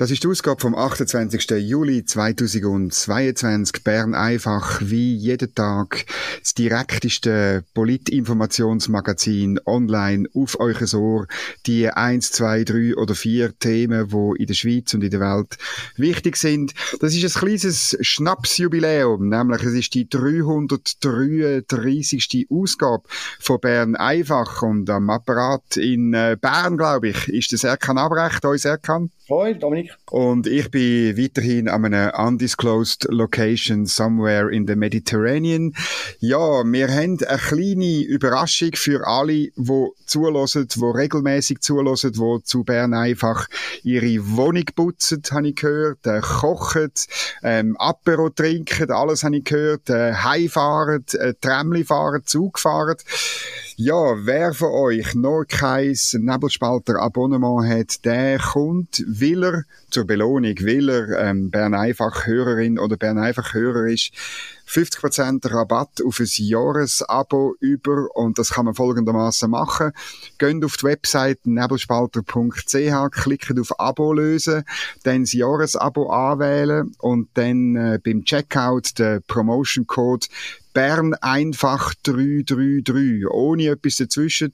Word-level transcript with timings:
Das 0.00 0.10
ist 0.10 0.24
die 0.24 0.28
Ausgabe 0.28 0.62
vom 0.62 0.74
28. 0.74 1.50
Juli 1.58 2.06
2022. 2.06 3.84
Bern 3.84 4.14
einfach 4.14 4.80
wie 4.82 5.14
jeden 5.14 5.54
Tag 5.54 6.06
das 6.40 6.54
direkteste 6.54 7.66
Politinformationsmagazin 7.74 9.60
online 9.66 10.26
auf 10.32 10.58
euch 10.58 10.94
Ohr. 10.94 11.26
Die 11.66 11.90
eins, 11.90 12.32
zwei, 12.32 12.64
drei 12.64 12.96
oder 12.96 13.14
vier 13.14 13.52
Themen, 13.58 14.08
die 14.08 14.40
in 14.40 14.46
der 14.46 14.54
Schweiz 14.54 14.94
und 14.94 15.04
in 15.04 15.10
der 15.10 15.20
Welt 15.20 15.58
wichtig 15.96 16.38
sind. 16.38 16.72
Das 17.00 17.14
ist 17.14 17.22
ein 17.22 17.32
kleines 17.38 17.98
Schnapsjubiläum, 18.00 19.28
nämlich 19.28 19.62
es 19.64 19.74
ist 19.74 19.92
die 19.92 20.08
333. 20.08 22.46
Ausgabe 22.48 23.02
von 23.38 23.60
Bern 23.60 23.96
einfach 23.96 24.62
und 24.62 24.88
am 24.88 25.10
Apparat 25.10 25.76
in 25.76 26.14
äh, 26.14 26.38
Bern, 26.40 26.78
glaube 26.78 27.08
ich, 27.08 27.28
ist 27.28 27.52
das 27.52 27.64
Erkan 27.64 27.98
Abrecht, 27.98 28.46
euch 28.46 28.64
Erkan. 28.64 29.10
Hoi, 29.30 29.54
Dominik. 29.54 29.96
Und 30.10 30.48
ich 30.48 30.72
bin 30.72 31.16
weiterhin 31.16 31.68
an 31.68 31.84
einer 31.84 32.18
undisclosed 32.18 33.06
location 33.10 33.86
somewhere 33.86 34.50
in 34.50 34.66
the 34.66 34.74
Mediterranean. 34.74 35.72
Ja, 36.18 36.64
wir 36.64 36.88
haben 36.88 37.16
eine 37.24 37.38
kleine 37.38 38.02
Überraschung 38.02 38.72
für 38.74 39.06
alle, 39.06 39.52
die 39.54 39.88
zulassen, 40.06 40.66
die 40.66 40.80
regelmäßig 40.80 41.60
zulassen, 41.60 42.12
die 42.12 42.42
zu 42.42 42.64
Bern 42.64 42.92
einfach 42.92 43.46
ihre 43.84 44.18
Wohnung 44.36 44.64
putzen, 44.74 45.22
habe 45.30 45.50
ich 45.50 45.54
gehört, 45.54 46.04
äh, 46.06 46.20
kochen, 46.20 46.90
ähm, 47.44 47.76
Apero 47.78 48.30
trinken, 48.30 48.90
alles 48.90 49.22
habe 49.22 49.36
ich 49.36 49.44
gehört, 49.44 49.88
äh, 49.90 50.12
heimfahren, 50.12 51.04
äh, 51.12 51.34
Tramli 51.40 51.84
fahren, 51.84 52.22
Zug 52.26 52.58
fahren. 52.58 52.96
Ja, 53.82 54.26
wer 54.26 54.52
von 54.52 54.72
euch 54.72 55.14
noch 55.14 55.44
kein 55.48 55.96
Nebelspalter-Abonnement 56.12 57.66
hat, 57.66 58.04
der 58.04 58.38
kommt, 58.38 59.02
will 59.06 59.42
er 59.42 59.64
zur 59.88 60.06
Belohnung, 60.06 60.54
will 60.58 60.90
er 60.90 61.18
ähm, 61.18 61.50
Bern 61.50 61.72
einfach 61.72 62.26
Hörerin 62.26 62.78
oder 62.78 62.98
Bern 62.98 63.16
einfach 63.16 63.54
Hörer 63.54 63.86
ist, 63.86 64.12
50% 64.70 65.52
Rabatt 65.52 66.00
auf 66.04 66.20
ein 66.20 66.28
Jahresabo 66.30 67.56
über 67.58 68.06
und 68.14 68.38
das 68.38 68.50
kann 68.50 68.66
man 68.66 68.74
folgendermaßen 68.74 69.50
machen. 69.50 69.92
Geht 70.38 70.64
auf 70.64 70.76
die 70.76 70.84
Website 70.84 71.44
nebelspalter.ch, 71.44 73.10
klickt 73.10 73.58
auf 73.58 73.80
Abo 73.80 74.12
lösen, 74.12 74.64
dann 75.02 75.22
das 75.22 75.32
Jahresabo 75.32 76.10
anwählen 76.10 76.94
und 76.98 77.30
dann 77.34 77.74
äh, 77.74 77.98
beim 78.02 78.24
Checkout 78.24 78.98
den 78.98 79.22
Promotion 79.26 79.86
Code 79.86 80.26
Bern 80.72 81.14
einfach 81.14 81.94
333, 82.04 83.26
ohne 83.28 83.70
etwas 83.70 83.96
dazwischen. 83.96 84.52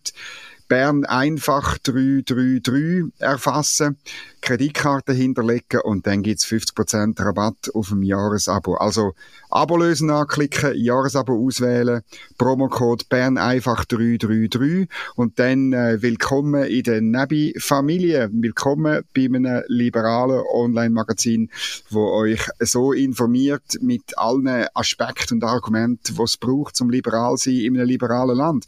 Bern 0.68 1.04
einfach 1.04 1.78
333 1.78 3.12
erfassen, 3.18 3.98
Kreditkarte 4.40 5.12
hinterlegen 5.12 5.80
und 5.82 6.06
dann 6.06 6.22
gibt's 6.22 6.44
50% 6.46 7.20
Rabatt 7.20 7.70
auf 7.74 7.88
dem 7.88 8.02
Jahresabo. 8.02 8.74
Also 8.74 9.14
Abo 9.50 9.76
lösen 9.76 10.10
anklicken, 10.10 10.74
Jahresabo 10.76 11.34
auswählen, 11.34 12.02
Promocode 12.38 13.08
Bern 13.08 13.38
einfach 13.38 13.84
333 13.84 14.88
und 15.14 15.38
dann 15.38 15.72
äh, 15.72 16.02
willkommen 16.02 16.64
in 16.64 16.82
der 16.82 17.00
Nebi-Familie. 17.00 18.28
Willkommen 18.32 19.02
bei 19.14 19.24
einem 19.24 19.62
liberalen 19.68 20.44
Online-Magazin, 20.52 21.50
wo 21.90 22.12
euch 22.12 22.40
so 22.60 22.92
informiert 22.92 23.78
mit 23.80 24.18
allen 24.18 24.66
Aspekten 24.74 25.34
und 25.34 25.44
Argumenten, 25.44 26.18
was 26.18 26.30
es 26.30 26.36
braucht, 26.36 26.76
zum 26.76 26.90
liberal 26.90 27.36
sein 27.36 27.54
in 27.54 27.76
einem 27.76 27.86
liberalen 27.86 28.36
Land. 28.36 28.66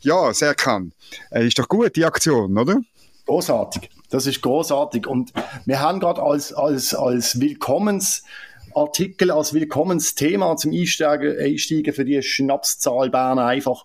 Ja, 0.00 0.32
sehr 0.32 0.54
kann. 0.54 0.92
Äh, 1.30 1.39
ist 1.46 1.58
doch 1.58 1.68
gut, 1.68 1.96
die 1.96 2.04
Aktion, 2.04 2.56
oder? 2.56 2.80
Großartig. 3.26 3.90
Das 4.10 4.26
ist 4.26 4.42
großartig. 4.42 5.06
Und 5.06 5.32
wir 5.64 5.80
haben 5.80 6.00
gerade 6.00 6.22
als, 6.22 6.52
als, 6.52 6.94
als 6.94 7.40
Willkommensartikel, 7.40 9.30
als 9.30 9.54
Willkommensthema 9.54 10.56
zum 10.56 10.72
Einsteigen, 10.72 11.38
Einsteigen 11.38 11.94
für 11.94 12.04
die 12.04 12.22
Schnapszahl 12.22 13.10
Bern 13.10 13.38
einfach 13.38 13.84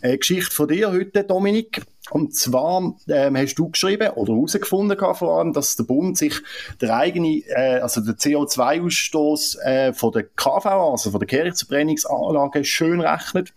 eine 0.00 0.18
Geschichte 0.18 0.54
von 0.54 0.68
dir 0.68 0.92
heute, 0.92 1.24
Dominik. 1.24 1.82
Und 2.10 2.34
zwar 2.34 2.96
ähm, 3.08 3.36
hast 3.36 3.54
du 3.54 3.70
geschrieben 3.70 4.10
oder 4.10 4.34
herausgefunden 4.34 4.98
vor 5.14 5.38
allem, 5.38 5.54
dass 5.54 5.76
der 5.76 5.84
Bund 5.84 6.18
sich 6.18 6.34
der 6.82 6.94
eigene, 6.94 7.42
äh, 7.46 7.80
also 7.80 8.02
der 8.02 8.14
CO2-Ausstoß 8.14 9.60
äh, 9.62 9.92
von 9.94 10.12
der 10.12 10.24
KVA, 10.24 10.90
also 10.90 11.10
von 11.10 11.18
der 11.18 11.26
Kehrichtverbrennungsanlage, 11.26 12.62
schön 12.64 13.00
rechnet. 13.00 13.54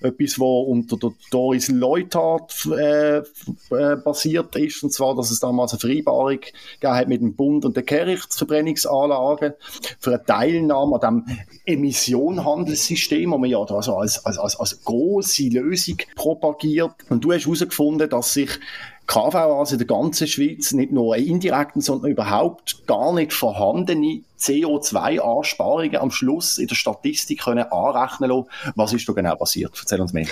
Etwas, 0.00 0.40
wo 0.40 0.62
unter 0.62 0.96
der 0.96 1.12
Doris 1.30 1.68
Leuthard 1.68 2.66
äh, 2.66 3.18
äh, 3.18 3.22
basiert 4.04 4.56
ist, 4.56 4.82
und 4.82 4.92
zwar, 4.92 5.14
dass 5.14 5.30
es 5.30 5.38
damals 5.38 5.72
eine 5.72 5.80
Vereinbarung 5.80 6.40
gegeben 6.40 6.94
hat 6.94 7.08
mit 7.08 7.20
dem 7.20 7.36
Bund 7.36 7.64
und 7.64 7.76
der 7.76 7.84
Kehrichtverbrennungsanlage 7.84 9.56
für 10.00 10.10
eine 10.10 10.24
Teilnahme 10.24 11.00
an 11.00 11.24
dem 11.26 11.38
Emissionenhandelssystem, 11.64 13.30
wo 13.30 13.38
man 13.38 13.48
ja 13.48 13.58
also 13.58 13.96
als, 13.96 14.26
als, 14.26 14.36
als, 14.36 14.56
als 14.58 14.82
große 14.82 15.44
Lösung 15.44 15.98
propagiert. 16.16 16.92
Und 17.08 17.24
du 17.24 17.32
hast 17.32 17.44
herausgefunden, 17.44 17.83
gefunden, 17.84 18.08
dass 18.08 18.32
sich 18.32 18.50
KVAs 19.06 19.72
in 19.72 19.78
der 19.78 19.86
ganzen 19.86 20.26
Schweiz 20.26 20.72
nicht 20.72 20.90
nur 20.90 21.16
indirekten, 21.16 21.82
sondern 21.82 22.10
überhaupt 22.10 22.86
gar 22.86 23.12
nicht 23.12 23.34
vorhandene 23.34 24.22
CO2-Ansparungen 24.38 25.96
am 25.96 26.10
Schluss 26.10 26.56
in 26.58 26.68
der 26.68 26.74
Statistik 26.74 27.42
können 27.42 27.70
anrechnen 27.70 28.30
lassen. 28.30 28.48
Was 28.76 28.92
ist 28.94 29.06
da 29.08 29.12
genau 29.12 29.36
passiert? 29.36 29.76
Erzähl 29.78 30.00
uns 30.00 30.14
mehr. 30.14 30.26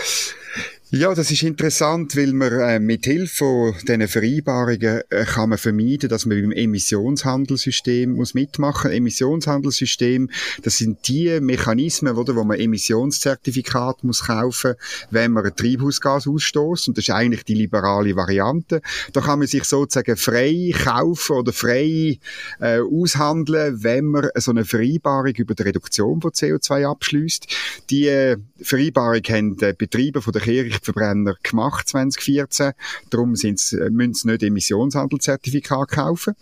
Ja, 0.95 1.15
das 1.15 1.31
ist 1.31 1.43
interessant, 1.43 2.15
weil 2.17 2.35
man 2.35 2.53
äh, 2.53 2.79
mit 2.79 3.07
Hilfe 3.07 3.73
von 3.73 3.75
diesen 3.81 4.07
Vereinbarungen 4.09 5.01
äh, 5.09 5.25
kann 5.25 5.49
man 5.49 5.57
vermeiden, 5.57 6.11
dass 6.11 6.27
man 6.27 6.39
beim 6.39 6.53
Emissionshandelssystem 6.53 8.13
muss 8.13 8.35
mitmachen. 8.35 8.91
Emissionshandelssystem, 8.91 10.29
das 10.61 10.77
sind 10.77 11.09
die 11.09 11.41
Mechanismen, 11.41 12.15
oder, 12.15 12.37
wo 12.37 12.45
man 12.45 12.61
Emissionszertifikat 12.61 14.05
muss 14.05 14.25
kaufen, 14.25 14.75
wenn 15.11 15.33
man 15.33 15.57
Treibhausgas 15.57 16.29
ausstoßt. 16.29 16.89
Und 16.89 16.99
das 16.99 17.09
ist 17.09 17.15
eigentlich 17.15 17.45
die 17.45 17.55
liberale 17.55 18.15
Variante. 18.15 18.83
Da 19.15 19.23
kann 19.23 19.39
man 19.39 19.49
sich 19.49 19.65
sozusagen 19.65 20.19
frei 20.19 20.75
kaufen 20.75 21.37
oder 21.37 21.55
frei 21.55 22.19
äh, 22.61 22.81
aushandeln, 22.81 23.83
wenn 23.83 24.05
man 24.05 24.29
so 24.35 24.51
eine 24.51 24.67
Vereinbarung 24.67 25.33
über 25.37 25.55
die 25.55 25.63
Reduktion 25.63 26.21
von 26.21 26.33
CO2 26.33 26.87
abschließt. 26.87 27.47
Die 27.89 28.09
äh, 28.09 28.37
Vereinbarung 28.61 29.23
haben 29.31 29.57
die 29.57 29.73
Betriebe 29.73 30.21
von 30.21 30.35
der 30.35 30.43
Kirche 30.43 30.82
Verbrenner 30.83 31.37
gemacht 31.43 31.89
2014. 31.89 32.73
Darum 33.11 33.37
sind's, 33.37 33.73
äh, 33.73 33.91
müssen 33.91 34.15
sie 34.15 34.29
nicht 34.29 34.43
Emissionshandelzertifikat 34.43 35.91
kaufen. 35.91 36.35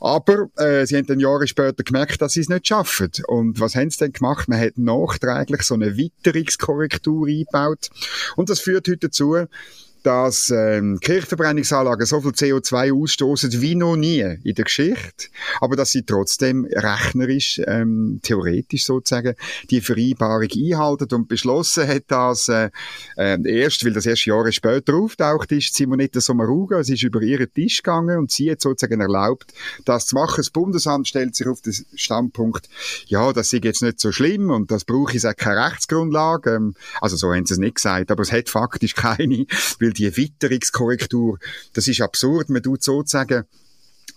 Aber 0.00 0.48
äh, 0.56 0.86
sie 0.86 0.96
haben 0.96 1.06
dann 1.06 1.20
Jahre 1.20 1.46
später 1.46 1.82
gemerkt, 1.82 2.20
dass 2.20 2.32
sie 2.32 2.40
es 2.40 2.48
nicht 2.48 2.66
schaffen. 2.66 3.10
Und 3.26 3.60
was 3.60 3.74
haben 3.74 3.90
sie 3.90 3.98
denn 3.98 4.12
gemacht? 4.12 4.48
Man 4.48 4.60
hat 4.60 4.78
nachträglich 4.78 5.62
so 5.62 5.74
eine 5.74 5.96
Witterungskorrektur 5.96 7.28
eingebaut. 7.28 7.90
Und 8.36 8.50
das 8.50 8.60
führt 8.60 8.88
heute 8.88 9.08
dazu, 9.08 9.46
dass 10.06 10.50
ähm, 10.50 11.00
Kirchverbrennungsanlagen 11.00 12.06
so 12.06 12.20
viel 12.20 12.30
CO2 12.30 12.92
ausstoßen 12.92 13.60
wie 13.60 13.74
noch 13.74 13.96
nie 13.96 14.20
in 14.20 14.54
der 14.54 14.64
Geschichte, 14.64 15.26
aber 15.60 15.74
dass 15.74 15.90
sie 15.90 16.04
trotzdem 16.04 16.64
rechnerisch, 16.70 17.60
ähm, 17.66 18.20
theoretisch 18.22 18.84
sozusagen, 18.84 19.34
die 19.68 19.80
Vereinbarung 19.80 20.46
einhalten 20.48 21.12
und 21.12 21.26
beschlossen 21.26 21.88
hat, 21.88 22.04
dass 22.06 22.48
äh, 22.48 22.70
äh, 23.16 23.36
erst, 23.50 23.84
weil 23.84 23.94
das 23.94 24.06
erst 24.06 24.26
Jahre 24.26 24.52
später 24.52 24.94
auftaucht 24.94 25.50
ist, 25.50 25.74
Simonetta 25.74 26.20
Sommaruga, 26.20 26.78
es 26.78 26.88
ist 26.88 27.02
über 27.02 27.20
ihren 27.20 27.52
Tisch 27.52 27.78
gegangen 27.78 28.16
und 28.16 28.30
sie 28.30 28.52
hat 28.52 28.60
sozusagen 28.60 29.00
erlaubt, 29.00 29.52
das 29.84 30.06
zu 30.06 30.14
machen. 30.14 30.36
Das 30.36 30.50
Bundesamt 30.50 31.08
stellt 31.08 31.34
sich 31.34 31.48
auf 31.48 31.62
den 31.62 31.74
Standpunkt, 31.96 32.68
ja, 33.06 33.32
das 33.32 33.52
ist 33.52 33.64
jetzt 33.64 33.82
nicht 33.82 33.98
so 33.98 34.12
schlimm 34.12 34.50
und 34.50 34.70
das 34.70 34.84
brauche 34.84 35.16
ich 35.16 35.26
auch 35.26 35.34
keine 35.34 35.66
Rechtsgrundlage. 35.66 36.54
Ähm, 36.54 36.74
also 37.00 37.16
so 37.16 37.34
haben 37.34 37.44
sie 37.44 37.54
es 37.54 37.58
nicht 37.58 37.74
gesagt, 37.74 38.12
aber 38.12 38.22
es 38.22 38.30
hat 38.30 38.48
faktisch 38.48 38.94
keine, 38.94 39.46
weil 39.80 39.95
die 39.98 40.16
Witterungskorrektur, 40.16 41.38
das 41.74 41.88
ist 41.88 42.00
absurd. 42.00 42.50
Man 42.50 42.62
tut 42.62 42.82
sozusagen 42.82 43.44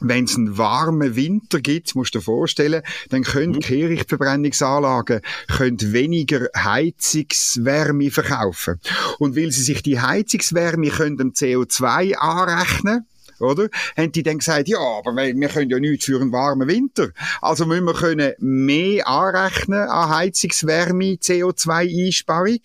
wenn 0.02 0.26
es 0.26 0.38
einen 0.38 0.58
warmen 0.58 1.16
Winter 1.16 1.60
gibt, 1.60 1.96
musst 1.96 2.16
du 2.16 2.20
dir 2.20 2.24
vorstellen, 2.24 2.84
dann 3.10 3.24
können 3.24 3.54
mhm. 3.54 3.60
Kehrichtverbrennungsanlagen 3.60 5.22
können 5.58 5.94
weniger 5.94 6.48
Heizungswärme 6.56 8.12
verkaufen. 8.12 8.80
Und 9.20 9.36
weil 9.36 9.52
sie 9.52 9.64
sich 9.64 9.84
die 9.84 10.00
Heizungswärme 10.00 10.90
können 10.90 11.18
dem 11.18 11.34
CO2 11.34 12.16
anrechnen, 12.16 13.06
oder? 13.40 13.70
Haben 13.96 14.12
die 14.12 14.24
dann 14.24 14.40
gesagt, 14.40 14.68
ja, 14.68 14.80
aber 14.80 15.16
wir 15.16 15.48
können 15.50 15.70
ja 15.70 15.80
nichts 15.80 16.06
für 16.06 16.20
einen 16.20 16.32
warmen 16.32 16.68
Winter. 16.68 17.10
Also 17.42 17.66
müssen 17.66 17.86
wir 17.86 17.94
können 17.94 18.34
mehr 18.40 19.08
anrechnen 19.08 19.88
an 19.88 20.10
Heizungswärme, 20.10 21.16
CO2-Einsparung 21.16 22.62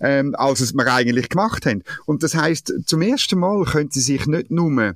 ähm, 0.00 0.34
als 0.36 0.60
es 0.60 0.72
wir 0.74 0.86
eigentlich 0.86 1.28
gemacht 1.28 1.66
haben. 1.66 1.82
Und 2.06 2.22
das 2.22 2.34
heißt, 2.34 2.72
zum 2.86 3.02
ersten 3.02 3.38
Mal 3.38 3.64
können 3.64 3.90
sie 3.90 4.00
sich 4.00 4.26
nicht 4.26 4.50
nur 4.50 4.94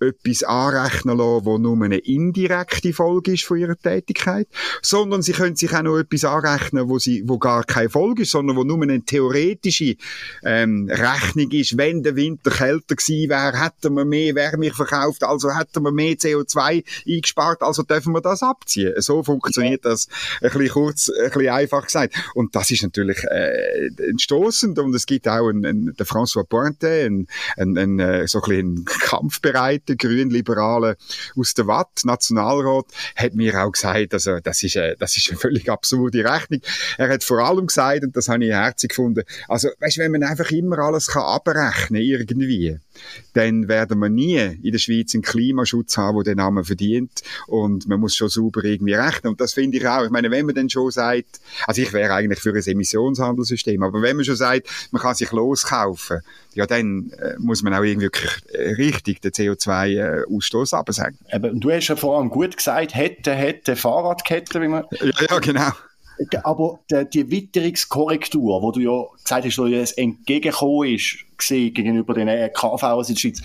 etwas 0.00 0.42
anrechnen 0.42 1.18
lassen, 1.18 1.44
wo 1.44 1.58
nur 1.58 1.82
eine 1.84 1.98
indirekte 1.98 2.92
Folge 2.92 3.32
ist 3.32 3.44
von 3.44 3.58
ihrer 3.58 3.76
Tätigkeit, 3.76 4.48
sondern 4.82 5.22
sie 5.22 5.32
können 5.32 5.56
sich 5.56 5.74
auch 5.74 5.82
noch 5.82 5.98
etwas 5.98 6.24
anrechnen, 6.24 6.88
wo 6.88 6.98
sie, 6.98 7.22
wo 7.26 7.38
gar 7.38 7.64
keine 7.64 7.90
Folge 7.90 8.22
ist, 8.22 8.30
sondern 8.30 8.56
wo 8.56 8.64
nur 8.64 8.82
eine 8.82 9.02
theoretische 9.02 9.96
ähm, 10.42 10.88
Rechnung 10.90 11.50
ist. 11.50 11.76
Wenn 11.76 12.02
der 12.02 12.16
Winter 12.16 12.50
kälter 12.50 12.96
gewesen 12.96 13.30
wäre, 13.30 13.62
hätten 13.62 13.94
wir 13.94 14.04
mehr 14.04 14.34
Wärme 14.34 14.70
verkauft, 14.70 15.24
also 15.24 15.56
hätten 15.56 15.82
wir 15.82 15.92
mehr 15.92 16.14
CO2 16.14 16.84
eingespart, 17.06 17.62
also 17.62 17.82
dürfen 17.82 18.12
wir 18.12 18.20
das 18.20 18.42
abziehen. 18.42 18.94
So 18.98 19.22
funktioniert 19.22 19.84
das 19.84 20.08
ein 20.40 20.50
bisschen 20.50 20.68
kurz, 20.68 21.08
ein 21.10 21.30
bisschen 21.30 21.48
einfach 21.48 21.84
gesagt. 21.84 22.14
Und 22.34 22.54
das 22.54 22.70
ist 22.70 22.82
natürlich 22.82 23.24
äh, 23.24 23.88
entstoßend 23.98 24.78
und 24.78 24.94
es 24.94 25.06
gibt 25.06 25.28
auch 25.28 25.48
einen, 25.48 25.64
einen, 25.64 25.94
der 25.96 26.06
François 26.06 26.44
Pointet, 26.44 27.06
einen, 27.06 27.26
einen, 27.56 27.78
einen, 27.78 28.00
äh, 28.00 28.28
so 28.28 28.42
ein 28.42 28.48
bisschen 28.48 28.84
kampfbereiter 29.84 29.96
Grünliberaler 29.96 30.96
aus 31.36 31.54
der 31.54 31.66
Watt, 31.66 32.02
Nationalrat, 32.04 32.86
hat 33.16 33.34
mir 33.34 33.62
auch 33.62 33.72
gesagt, 33.72 34.12
also 34.12 34.40
das 34.40 34.62
ist, 34.62 34.76
äh, 34.76 34.96
das 34.98 35.16
ist 35.16 35.30
eine 35.30 35.38
völlig 35.38 35.70
absurde 35.70 36.24
Rechnung. 36.24 36.60
Er 36.98 37.08
hat 37.08 37.24
vor 37.24 37.38
allem 37.38 37.66
gesagt, 37.66 38.04
und 38.04 38.16
das 38.16 38.28
habe 38.28 38.44
ich 38.44 38.50
herzig 38.50 38.90
gefunden, 38.90 39.24
also 39.48 39.68
weißt, 39.80 39.98
wenn 39.98 40.12
man 40.12 40.22
einfach 40.22 40.50
immer 40.50 40.78
alles 40.78 41.08
kann 41.08 41.22
abrechnen 41.22 42.00
irgendwie, 42.00 42.78
dann 43.32 43.68
werden 43.68 43.98
wir 43.98 44.08
nie 44.08 44.38
in 44.38 44.72
der 44.72 44.78
Schweiz 44.78 45.14
einen 45.14 45.22
Klimaschutz 45.22 45.96
haben, 45.96 46.16
der 46.22 46.34
den 46.34 46.38
Namen 46.38 46.64
verdient 46.64 47.22
und 47.46 47.88
man 47.88 48.00
muss 48.00 48.14
schon 48.14 48.28
sauber 48.28 48.64
irgendwie 48.64 48.94
rechnen 48.94 49.32
und 49.32 49.40
das 49.40 49.54
finde 49.54 49.78
ich 49.78 49.86
auch. 49.86 50.04
Ich 50.04 50.10
meine, 50.10 50.30
wenn 50.30 50.46
man 50.46 50.54
dann 50.54 50.70
schon 50.70 50.90
sagt, 50.90 51.40
also 51.66 51.82
ich 51.82 51.92
wäre 51.92 52.14
eigentlich 52.14 52.40
für 52.40 52.52
ein 52.52 52.62
Emissionshandelssystem, 52.62 53.82
aber 53.82 54.02
wenn 54.02 54.16
man 54.16 54.24
schon 54.24 54.36
sagt, 54.36 54.68
man 54.90 55.02
kann 55.02 55.14
sich 55.14 55.30
loskaufen, 55.32 56.20
ja 56.54 56.66
dann 56.66 57.10
äh, 57.18 57.34
muss 57.38 57.62
man 57.62 57.74
auch 57.74 57.82
irgendwie 57.82 58.10
äh, 58.52 58.74
richtig 58.74 59.20
den 59.20 59.32
CO2-Ausstoß 59.82 60.72
äh, 60.72 60.76
absenken. 60.76 61.26
Eben, 61.32 61.60
du 61.60 61.70
hast 61.70 61.88
ja 61.88 61.96
vor 61.96 62.18
allem 62.18 62.30
gut 62.30 62.56
gesagt, 62.56 62.94
hätte, 62.94 63.34
hätte 63.34 63.76
Fahrradkette, 63.76 64.60
wie 64.60 64.68
man... 64.68 64.84
Ja, 65.00 65.26
ja 65.30 65.38
genau. 65.38 65.70
Aber 66.44 66.78
die, 66.90 67.08
die 67.10 67.30
Witterungskorrektur, 67.30 68.62
wo 68.62 68.70
du 68.70 68.80
ja 68.80 69.04
gesagt 69.22 69.46
hast, 69.46 69.58
dass 69.58 69.70
es 69.70 69.92
entgegengekommen 69.92 70.94
ist, 70.94 71.16
gegenüber 71.48 72.14
den 72.14 72.28
KVs 72.52 73.08
in 73.08 73.14
der 73.14 73.20
Schweiz, 73.20 73.42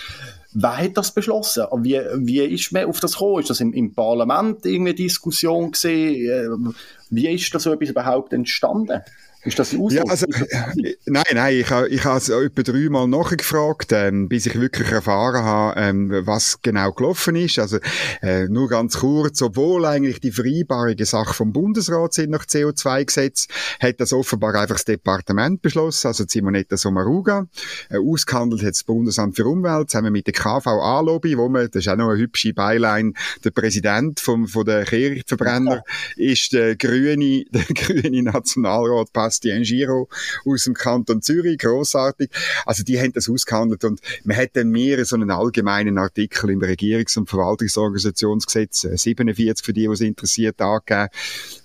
Wer 0.51 0.77
hat 0.77 0.97
das 0.97 1.13
beschlossen? 1.13 1.65
Wie, 1.77 2.01
wie 2.15 2.39
ist 2.39 2.71
man 2.71 2.85
auf 2.85 2.99
das 2.99 3.13
gekommen? 3.13 3.39
Ist 3.39 3.51
das 3.51 3.61
im, 3.61 3.71
im 3.71 3.93
Parlament 3.93 4.65
irgendwie 4.65 4.95
Diskussion 4.95 5.71
gesehen? 5.71 6.73
Wie 7.11 7.29
ist 7.29 7.53
das 7.53 7.63
so 7.63 7.71
etwas 7.71 7.89
überhaupt 7.89 8.33
entstanden? 8.33 9.01
Ist 9.43 9.57
das 9.57 9.69
die 9.69 9.77
Ja, 9.89 10.03
also, 10.03 10.25
äh, 10.25 10.95
nein, 11.05 11.23
nein, 11.33 11.55
ich 11.55 11.69
habe 11.69 11.87
ich 11.87 12.03
es 12.03 12.27
etwa 12.27 12.61
dreimal 12.61 13.07
nachgefragt, 13.07 13.93
ähm, 13.93 14.27
bis 14.27 14.45
ich 14.45 14.59
wirklich 14.59 14.91
erfahren 14.91 15.43
habe, 15.43 15.79
ähm, 15.79 16.11
was 16.25 16.61
genau 16.61 16.91
gelaufen 16.91 17.37
ist. 17.37 17.57
Also 17.57 17.79
äh, 18.21 18.49
nur 18.49 18.67
ganz 18.67 18.97
kurz, 18.97 19.41
obwohl 19.41 19.85
eigentlich 19.85 20.19
die 20.19 20.31
vereinbarige 20.31 21.05
Sache 21.05 21.33
vom 21.33 21.53
Bundesrat 21.53 22.13
sind 22.13 22.31
nach 22.31 22.45
CO2-Gesetz, 22.45 23.47
hat 23.79 24.01
das 24.01 24.11
offenbar 24.11 24.55
einfach 24.55 24.75
das 24.75 24.85
Departement 24.85 25.61
beschlossen, 25.61 26.07
also 26.07 26.25
Simonetta 26.27 26.75
Sommaruga. 26.75 27.47
Äh, 27.89 27.97
ausgehandelt 27.97 28.61
hat 28.61 28.71
das 28.71 28.83
Bundesamt 28.83 29.37
für 29.37 29.45
Umwelt 29.45 29.89
zusammen 29.89 30.11
mit 30.11 30.27
der 30.27 30.33
KVA-Lobby, 30.33 31.37
wo 31.37 31.47
man, 31.47 31.69
das 31.71 31.85
ist 31.85 31.87
auch 31.87 31.95
noch 31.95 32.09
eine 32.09 32.19
hübsche 32.19 32.53
Beilein, 32.53 33.13
der 33.45 33.51
Präsident 33.51 34.19
vom, 34.19 34.47
von 34.47 34.65
der 34.65 34.83
Kehrichtverbrenner 34.83 35.83
ja. 36.17 36.31
ist 36.31 36.51
der 36.51 36.75
grüne, 36.75 37.45
der 37.51 37.63
grüne 37.73 38.23
Nationalrat 38.23 39.13
Bastien 39.29 39.61
Giro 39.61 40.09
aus 40.43 40.63
dem 40.63 40.73
Kanton 40.73 41.21
Zürich, 41.21 41.59
großartig. 41.59 42.31
Also 42.65 42.83
die 42.83 42.99
haben 42.99 43.13
das 43.13 43.29
ausgehandelt 43.29 43.83
und 43.83 43.99
man 44.23 44.35
hat 44.35 44.49
dann 44.53 44.69
mir 44.69 45.05
so 45.05 45.15
einen 45.15 45.29
allgemeinen 45.29 45.99
Artikel 45.99 46.49
im 46.49 46.59
Regierungs- 46.59 47.15
und 47.15 47.29
Verwaltungsorganisationsgesetz 47.29 48.87
47 48.91 49.37
äh, 49.37 49.63
für 49.63 49.73
die, 49.73 49.81
die 49.81 49.93
es 49.93 50.01
interessiert, 50.01 50.59
angegeben, 50.59 51.09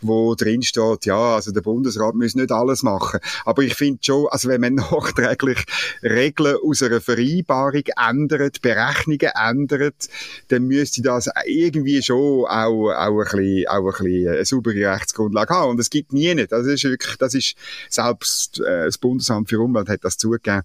wo 0.03 0.35
drin 0.35 0.63
steht, 0.63 1.07
ja, 1.07 1.37
also 1.37 1.53
der 1.53 1.63
Bundesrat 1.63 2.15
muss 2.15 2.35
nicht 2.35 2.53
alles 2.53 2.83
machen. 2.83 3.21
Aber 3.47 3.63
ich 3.63 3.75
finde 3.75 4.01
schon, 4.03 4.27
also 4.29 4.51
wenn 4.51 4.61
man 4.61 4.75
nachträglich 4.75 5.65
Regeln 6.03 6.59
aus 6.63 6.83
einer 6.83 7.01
Vereinbarung 7.01 7.85
ändert, 7.97 8.61
Berechnungen 8.61 9.31
ändert, 9.35 10.11
dann 10.49 10.65
müsste 10.65 11.01
das 11.01 11.31
irgendwie 11.47 12.03
schon 12.03 12.45
auch, 12.45 12.91
auch 12.91 13.21
ein 13.21 13.39
bisschen, 13.39 13.69
auch 13.69 13.87
ein 13.87 14.05
bisschen 14.05 14.29
eine 14.29 14.45
saubere 14.45 14.93
Rechtsgrundlage 14.93 15.55
haben. 15.55 15.71
Und 15.71 15.81
es 15.81 15.89
gibt 15.89 16.13
nie 16.13 16.35
nicht. 16.35 16.53
Also 16.53 16.69
das 16.69 16.75
ist 16.75 16.91
wirklich, 16.91 17.17
das 17.17 17.35
ist 17.35 17.54
selbst 17.89 18.61
äh, 18.61 18.85
das 18.85 18.99
Bundesamt 18.99 19.49
für 19.49 19.61
Umwelt 19.61 19.89
hat 19.89 20.05
das 20.05 20.17
zugegeben. 20.17 20.63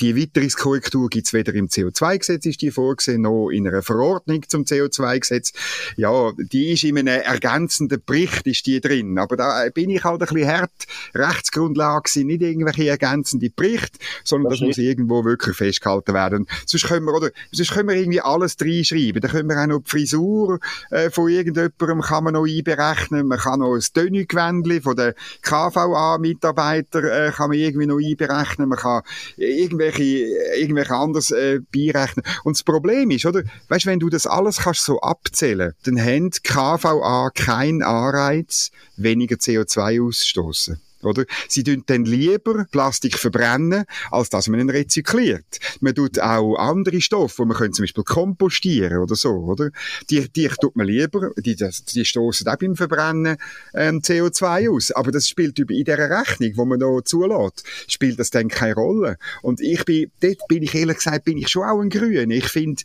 Die 0.00 0.10
Erweiterungskorrektur 0.10 1.08
gibt's 1.08 1.32
weder 1.32 1.54
im 1.54 1.68
CO2-Gesetz, 1.68 2.44
ist 2.44 2.60
die 2.60 2.70
vorgesehen, 2.70 3.22
noch 3.22 3.48
in 3.48 3.66
einer 3.66 3.82
Verordnung 3.82 4.42
zum 4.46 4.64
CO2-Gesetz. 4.64 5.52
Ja, 5.96 6.32
die 6.36 6.72
ist 6.72 6.84
in 6.84 6.98
einem 6.98 7.22
ergänzenden 7.22 8.02
Bericht 8.04 8.46
ist 8.46 8.66
die 8.66 8.80
drin. 8.80 9.18
Aber 9.18 9.36
da 9.36 9.66
bin 9.72 9.90
ich 9.90 10.04
halt 10.04 10.22
ein 10.22 10.28
bisschen 10.28 10.48
hart. 10.48 10.70
Rechtsgrundlage 11.14 12.10
sind 12.10 12.26
nicht 12.26 12.42
irgendwelche 12.42 12.88
ergänzende 12.88 13.48
Berichte, 13.48 13.98
sondern 14.22 14.50
das, 14.50 14.60
das 14.60 14.66
muss 14.66 14.78
irgendwo 14.78 15.24
wirklich 15.24 15.56
festgehalten 15.56 16.12
werden. 16.12 16.46
Sonst 16.66 16.86
können 16.86 17.06
wir, 17.06 17.14
oder, 17.14 17.30
sonst 17.52 17.72
können 17.72 17.88
wir 17.88 17.96
irgendwie 17.96 18.20
alles 18.20 18.56
reinschreiben. 18.60 19.20
Da 19.20 19.28
können 19.28 19.48
wir 19.48 19.60
auch 19.60 19.66
noch 19.66 19.80
die 19.80 19.90
Frisur 19.90 20.60
äh, 20.90 21.10
von 21.10 21.30
irgendjemandem 21.30 22.00
kann 22.02 22.24
man 22.24 22.34
noch 22.34 22.46
einberechnen. 22.46 23.26
Man 23.26 23.38
kann 23.38 23.60
noch 23.60 23.74
das 23.76 23.92
Tönigwändchen 23.92 24.82
von 24.82 24.96
den 24.96 25.14
KVA-Mitarbeitern 25.42 27.04
äh, 27.04 27.32
kann 27.34 27.48
man 27.48 27.58
irgendwie 27.58 27.86
noch 27.86 27.98
einberechnen. 27.98 28.68
Man 28.68 28.78
kann 28.78 29.02
irgendwie 29.36 29.85
irgendwelche, 29.86 30.58
irgendwelche 30.58 30.94
anderes 30.94 31.30
äh, 31.30 31.60
beirechnen. 31.72 32.24
Und 32.44 32.56
das 32.56 32.62
Problem 32.62 33.10
ist, 33.10 33.26
oder, 33.26 33.42
weißt, 33.68 33.86
wenn 33.86 34.00
du 34.00 34.08
das 34.08 34.26
alles 34.26 34.58
kannst 34.58 34.84
so 34.84 35.00
abzählen, 35.00 35.72
dann 35.84 36.00
haben 36.00 36.30
KVA 36.30 37.30
keinen 37.34 37.82
Anreiz, 37.82 38.70
weniger 38.96 39.36
CO2 39.36 40.06
auszustoßen 40.06 40.80
oder? 41.06 41.24
Sie 41.48 41.62
tun 41.62 41.82
dann 41.86 42.04
lieber 42.04 42.66
Plastik 42.70 43.18
verbrennen, 43.18 43.84
als 44.10 44.30
dass 44.30 44.48
man 44.48 44.60
ihn 44.60 44.70
rezykliert. 44.70 45.58
Man 45.80 45.94
tut 45.94 46.18
auch 46.18 46.56
andere 46.56 47.00
Stoffe, 47.00 47.44
man 47.44 47.56
könnte 47.56 47.76
zum 47.76 47.84
Beispiel 47.84 48.04
kompostieren 48.04 48.98
oder 48.98 49.14
so, 49.14 49.30
oder? 49.30 49.70
Die, 50.10 50.28
die 50.28 50.48
tut 50.60 50.76
man 50.76 50.86
lieber, 50.86 51.30
die, 51.36 51.56
die 51.56 52.04
stoßen 52.04 52.46
auch 52.48 52.56
beim 52.56 52.76
Verbrennen 52.76 53.36
ähm, 53.74 54.00
CO2 54.00 54.70
aus. 54.70 54.92
Aber 54.92 55.12
das 55.12 55.28
spielt 55.28 55.58
in 55.58 55.66
dieser 55.66 56.10
Rechnung, 56.10 56.52
wo 56.56 56.64
man 56.64 56.78
noch 56.78 57.02
zulässt, 57.02 57.64
spielt 57.88 58.18
das 58.18 58.30
dann 58.30 58.48
keine 58.48 58.74
Rolle. 58.74 59.18
Und 59.42 59.60
ich 59.60 59.84
bin, 59.84 60.10
dort 60.20 60.48
bin 60.48 60.62
ich 60.62 60.74
ehrlich 60.74 60.96
gesagt, 60.96 61.24
bin 61.24 61.38
ich 61.38 61.48
schon 61.48 61.64
auch 61.64 61.80
ein 61.80 61.90
Grün. 61.90 62.30
Ich 62.30 62.48
finde, 62.48 62.82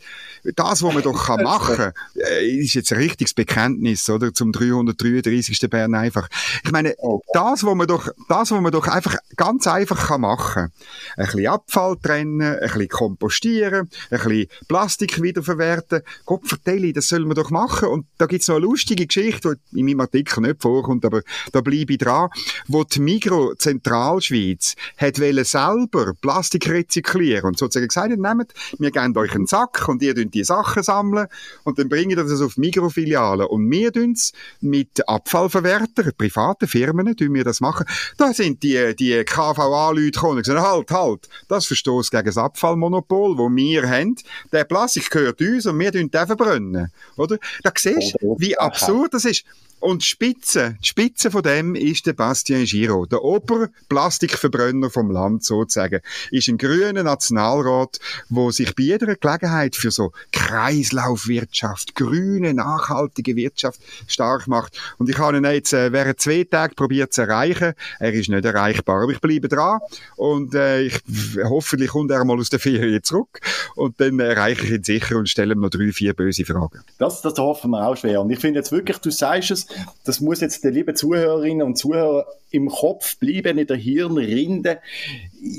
das, 0.56 0.82
was 0.82 0.94
man 0.94 1.02
doch 1.02 1.26
kann 1.26 1.42
machen, 1.44 1.92
äh, 2.16 2.46
ist 2.46 2.74
jetzt 2.74 2.92
ein 2.92 2.98
richtiges 2.98 3.34
Bekenntnis, 3.34 4.08
oder? 4.08 4.32
Zum 4.32 4.52
333. 4.52 5.70
Bern 5.70 5.94
einfach. 5.94 6.28
Ich 6.64 6.70
meine, 6.70 6.94
oh. 6.98 7.20
das, 7.32 7.64
was 7.64 7.74
man 7.74 7.86
doch 7.86 8.08
das, 8.28 8.50
was 8.50 8.60
man 8.60 8.72
doch 8.72 8.88
einfach 8.88 9.16
ganz 9.36 9.66
einfach 9.66 10.08
kann 10.08 10.22
machen 10.22 10.54
kann. 10.54 10.72
Ein 11.16 11.26
bisschen 11.26 11.46
Abfall 11.46 11.96
trennen, 12.02 12.40
ein 12.40 12.60
bisschen 12.60 12.88
kompostieren, 12.88 13.88
ein 14.10 14.18
bisschen 14.18 14.46
Plastik 14.68 15.22
wiederverwerten. 15.22 16.02
Gott 16.24 16.46
vertelle, 16.46 16.92
das 16.92 17.08
soll 17.08 17.24
man 17.24 17.34
doch 17.34 17.50
machen. 17.50 17.88
Und 17.88 18.06
da 18.18 18.26
gibt's 18.26 18.48
noch 18.48 18.56
eine 18.56 18.64
lustige 18.64 19.06
Geschichte, 19.06 19.56
die 19.70 19.80
in 19.80 19.86
meinem 19.86 20.00
Artikel 20.00 20.40
nicht 20.42 20.62
vorkommt, 20.62 21.04
aber 21.04 21.22
da 21.52 21.60
bleibe 21.60 21.92
ich 21.92 21.98
dran, 21.98 22.28
wo 22.68 22.84
die 22.84 23.00
Migro 23.00 23.54
Zentralschweiz 23.54 24.74
hat 24.96 25.16
selber 25.16 26.14
Plastik 26.20 26.68
rezyklieren 26.68 27.44
und 27.44 27.58
sozusagen 27.58 27.88
gesagt, 27.88 28.16
nehmt, 28.16 28.52
wir 28.78 28.90
geben 28.90 29.16
euch 29.16 29.34
einen 29.34 29.46
Sack 29.46 29.88
und 29.88 30.02
ihr 30.02 30.14
die 30.14 30.44
Sachen 30.44 30.82
sammeln 30.82 31.26
und 31.64 31.78
dann 31.78 31.88
bringen 31.88 32.16
das 32.16 32.40
auf 32.40 32.56
Mikrofilialen 32.56 33.46
und 33.46 33.70
wir 33.70 33.92
tun 33.92 34.16
mit 34.60 35.08
Abfallverwertern, 35.08 36.12
privaten 36.16 36.68
Firmen, 36.68 37.16
tun 37.16 37.34
wir 37.34 37.44
das 37.44 37.60
machen. 37.60 37.86
Da 38.16 38.32
sind 38.32 38.62
die, 38.62 38.94
die 38.96 39.24
KVA-Leute 39.24 40.10
gekommen 40.10 40.36
und 40.38 40.44
gesagt, 40.44 40.60
halt, 40.60 40.90
halt, 40.90 41.28
das 41.48 41.66
verstoßt 41.66 42.10
gegen 42.10 42.26
das 42.26 42.38
Abfallmonopol, 42.38 43.36
das 43.36 43.56
wir 43.56 43.88
haben. 43.88 44.16
Der 44.52 44.64
Plastik 44.64 45.10
gehört 45.10 45.40
uns 45.40 45.66
und 45.66 45.78
wir 45.78 45.90
den 45.90 46.10
verbrennen. 46.10 46.90
Oder? 47.16 47.38
Da 47.62 47.72
siehst 47.76 48.16
du, 48.20 48.36
wie 48.38 48.56
absurd 48.58 49.14
das 49.14 49.24
ist. 49.24 49.44
Und 49.82 50.02
die 50.02 50.06
Spitze, 50.06 50.76
die 50.80 50.86
Spitze 50.86 51.32
von 51.32 51.42
dem 51.42 51.74
ist 51.74 52.06
der 52.06 52.12
Bastien 52.12 52.64
Giraud, 52.66 53.10
der 53.10 53.24
Oberplastikverbrenner 53.24 54.90
vom 54.90 55.10
Land 55.10 55.42
sozusagen. 55.44 56.00
Ist 56.30 56.46
ein 56.46 56.56
grüner 56.56 57.02
Nationalrat, 57.02 57.98
wo 58.28 58.52
sich 58.52 58.76
bei 58.76 58.84
jeder 58.84 59.16
Gelegenheit 59.16 59.74
für 59.74 59.90
so 59.90 60.12
Kreislaufwirtschaft, 60.30 61.96
grüne, 61.96 62.54
nachhaltige 62.54 63.34
Wirtschaft 63.34 63.80
stark 64.06 64.46
macht. 64.46 64.78
Und 64.98 65.10
ich 65.10 65.18
habe 65.18 65.38
ihn 65.38 65.44
jetzt 65.44 65.72
äh, 65.72 65.90
während 65.90 66.20
zwei 66.20 66.44
Tagen 66.44 66.76
probiert 66.76 67.12
zu 67.12 67.22
erreichen. 67.22 67.72
Er 67.98 68.12
ist 68.12 68.28
nicht 68.28 68.44
erreichbar, 68.44 69.02
aber 69.02 69.10
ich 69.10 69.20
bleibe 69.20 69.48
dran 69.48 69.80
und 70.14 70.54
äh, 70.54 70.82
ich, 70.82 71.00
hoffentlich 71.42 71.90
kommt 71.90 72.12
er 72.12 72.24
mal 72.24 72.38
aus 72.38 72.50
der 72.50 72.60
Ferien 72.60 73.02
zurück 73.02 73.40
und 73.74 74.00
dann 74.00 74.20
erreiche 74.20 74.64
ich 74.64 74.70
ihn 74.70 74.84
sicher 74.84 75.16
und 75.16 75.28
stelle 75.28 75.54
ihm 75.54 75.60
noch 75.60 75.70
drei, 75.70 75.90
vier 75.90 76.14
böse 76.14 76.44
Fragen. 76.44 76.84
Das, 76.98 77.20
das 77.20 77.36
hoffen 77.36 77.72
wir 77.72 77.84
auch 77.84 77.96
schwer. 77.96 78.20
Und 78.20 78.30
ich 78.30 78.38
finde 78.38 78.60
jetzt 78.60 78.70
wirklich, 78.70 78.98
du 78.98 79.10
sagst 79.10 79.50
es, 79.50 79.66
das 80.04 80.20
muss 80.20 80.40
jetzt 80.40 80.64
den 80.64 80.74
lieben 80.74 80.96
Zuhörerinnen 80.96 81.66
und 81.66 81.76
Zuhörern 81.76 82.24
im 82.50 82.68
Kopf 82.68 83.16
bleiben, 83.18 83.58
in 83.58 83.66
der 83.66 83.76
Hirnrinde 83.76 84.80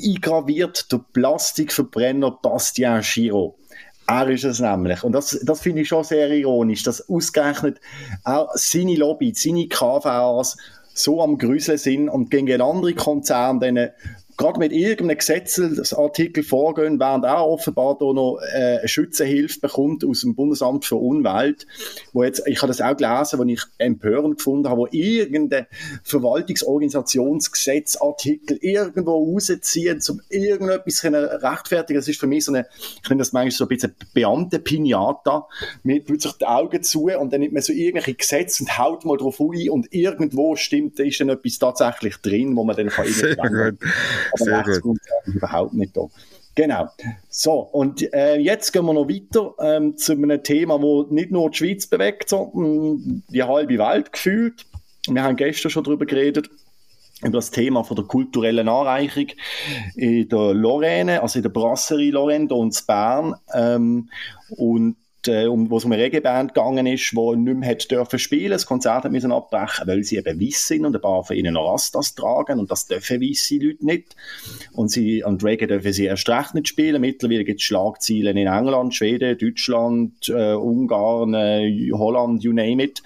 eingraviert, 0.05 0.91
der 0.91 1.01
Plastikverbrenner 1.13 2.31
Bastien 2.31 3.01
Giraud. 3.01 3.55
Er 4.07 4.29
ist 4.29 4.43
es 4.43 4.59
nämlich. 4.59 5.03
Und 5.03 5.13
das, 5.13 5.39
das 5.43 5.61
finde 5.61 5.81
ich 5.81 5.87
schon 5.87 6.03
sehr 6.03 6.29
ironisch, 6.29 6.83
dass 6.83 7.09
ausgerechnet 7.09 7.79
auch 8.23 8.49
seine 8.53 8.95
Lobby, 8.95 9.33
seine 9.33 9.67
KVAs 9.67 10.57
so 10.93 11.21
am 11.21 11.37
Grüseln 11.37 11.77
sind 11.77 12.09
und 12.09 12.29
gegen 12.29 12.61
andere 12.61 12.93
Konzerne 12.93 13.93
gerade 14.37 14.59
mit 14.59 14.71
irgendeinem 14.71 15.17
Gesetzesartikel 15.17 16.43
vorgehen, 16.43 16.99
während 16.99 17.25
er 17.25 17.47
offenbar 17.47 17.97
da 17.99 18.13
noch 18.13 18.37
äh, 18.53 18.77
eine 18.79 18.87
Schützenhilfe 18.87 19.59
bekommt 19.59 20.05
aus 20.05 20.21
dem 20.21 20.35
Bundesamt 20.35 20.85
für 20.85 20.95
Umwelt, 20.95 21.67
wo 22.13 22.23
jetzt, 22.23 22.47
ich 22.47 22.61
habe 22.61 22.67
das 22.67 22.79
auch 22.81 22.95
gelesen, 22.95 23.39
wo 23.39 23.43
ich 23.43 23.61
empörend 23.77 24.37
gefunden 24.37 24.69
habe, 24.69 24.81
wo 24.81 24.87
irgendein 24.91 25.65
Verwaltungsorganisationsgesetzartikel 26.03 28.57
irgendwo 28.61 29.33
rausziehen, 29.33 29.99
um 30.09 30.21
irgendetwas 30.29 31.03
rechtfertigen. 31.03 31.99
Das 31.99 32.07
ist 32.07 32.19
für 32.19 32.27
mich 32.27 32.45
so 32.45 32.53
eine, 32.53 32.67
ich 33.01 33.09
nenne 33.09 33.19
das 33.19 33.33
manchmal 33.33 33.51
so 33.51 33.65
ein 33.65 33.69
bisschen 33.69 33.95
Beamte-Pinata, 34.13 35.47
man 35.83 36.05
tut 36.05 36.21
sich 36.21 36.31
die 36.33 36.45
Augen 36.45 36.83
zu 36.83 37.03
und 37.03 37.33
dann 37.33 37.41
nimmt 37.41 37.53
man 37.53 37.61
so 37.61 37.73
irgendwelche 37.73 38.15
Gesetze 38.15 38.63
und 38.63 38.77
haut 38.77 39.05
mal 39.05 39.17
drauf 39.17 39.39
ein 39.39 39.69
und 39.69 39.93
irgendwo 39.93 40.55
stimmt, 40.55 40.99
da 40.99 41.03
ist 41.03 41.19
dann 41.19 41.29
etwas 41.29 41.59
tatsächlich 41.59 42.17
drin, 42.17 42.55
wo 42.55 42.63
man 42.63 42.75
dann 42.75 42.89
kann 42.89 43.05
Sehr 44.35 44.79
gut. 44.81 44.99
überhaupt 45.25 45.73
nicht 45.73 45.95
da. 45.95 46.07
Genau. 46.55 46.87
So, 47.29 47.53
und 47.53 48.13
äh, 48.13 48.37
jetzt 48.37 48.71
gehen 48.73 48.85
wir 48.85 48.93
noch 48.93 49.09
weiter 49.09 49.55
ähm, 49.59 49.97
zu 49.97 50.11
einem 50.13 50.43
Thema, 50.43 50.81
wo 50.81 51.03
nicht 51.03 51.31
nur 51.31 51.49
die 51.49 51.57
Schweiz 51.57 51.87
bewegt, 51.87 52.29
sondern 52.29 53.23
die 53.29 53.41
halbe 53.41 53.77
Welt 53.77 54.11
gefühlt. 54.11 54.65
Wir 55.07 55.23
haben 55.23 55.35
gestern 55.35 55.71
schon 55.71 55.83
darüber 55.83 56.05
geredet, 56.05 56.49
über 57.21 57.37
das 57.37 57.49
Thema 57.49 57.83
von 57.83 57.95
der 57.95 58.05
kulturellen 58.05 58.69
Anreicherung 58.69 59.29
in 59.95 60.29
der 60.29 60.53
Lorraine, 60.53 61.21
also 61.21 61.39
in 61.39 61.43
der 61.43 61.49
Brasserie 61.49 62.11
Lorraine, 62.11 62.47
hier 62.47 62.61
in 62.61 62.71
Bern. 62.85 63.35
Ähm, 63.53 64.09
und 64.49 64.95
äh, 65.27 65.47
um, 65.47 65.69
wo 65.69 65.77
es 65.77 65.85
um 65.85 65.91
eine 65.91 66.03
Regenband 66.03 66.53
gegangen 66.53 66.85
ist, 66.85 67.11
die 67.11 67.35
nicht 67.35 67.57
mehr 67.57 67.69
hat 67.69 67.91
dürfen 67.91 68.19
spielen. 68.19 68.51
Das 68.51 68.65
Konzert 68.65 69.09
müssen 69.11 69.31
abbrechen, 69.31 69.87
weil 69.87 70.03
sie 70.03 70.17
eben 70.17 70.39
weiss 70.39 70.67
sind 70.67 70.85
und 70.85 70.95
ein 70.95 71.01
paar 71.01 71.23
von 71.23 71.35
ihnen 71.35 71.53
noch 71.53 71.71
Rastas 71.71 72.15
tragen 72.15 72.59
und 72.59 72.71
das 72.71 72.87
dürfen 72.87 73.21
weisse 73.21 73.55
Leute 73.55 73.85
nicht. 73.85 74.15
Und 74.73 74.89
sie, 74.89 75.23
und 75.23 75.43
Reggae 75.43 75.67
dürfen 75.67 75.93
sie 75.93 76.05
erst 76.05 76.27
recht 76.29 76.55
nicht 76.55 76.67
spielen. 76.67 77.01
Mittlerweile 77.01 77.43
gibt 77.43 77.59
es 77.59 77.65
Schlagzeilen 77.65 78.37
in 78.37 78.47
England, 78.47 78.95
Schweden, 78.95 79.37
Deutschland, 79.37 80.29
äh, 80.29 80.53
Ungarn, 80.53 81.33
äh, 81.33 81.91
Holland, 81.93 82.43
you 82.43 82.53
name 82.53 82.83
it. 82.83 83.01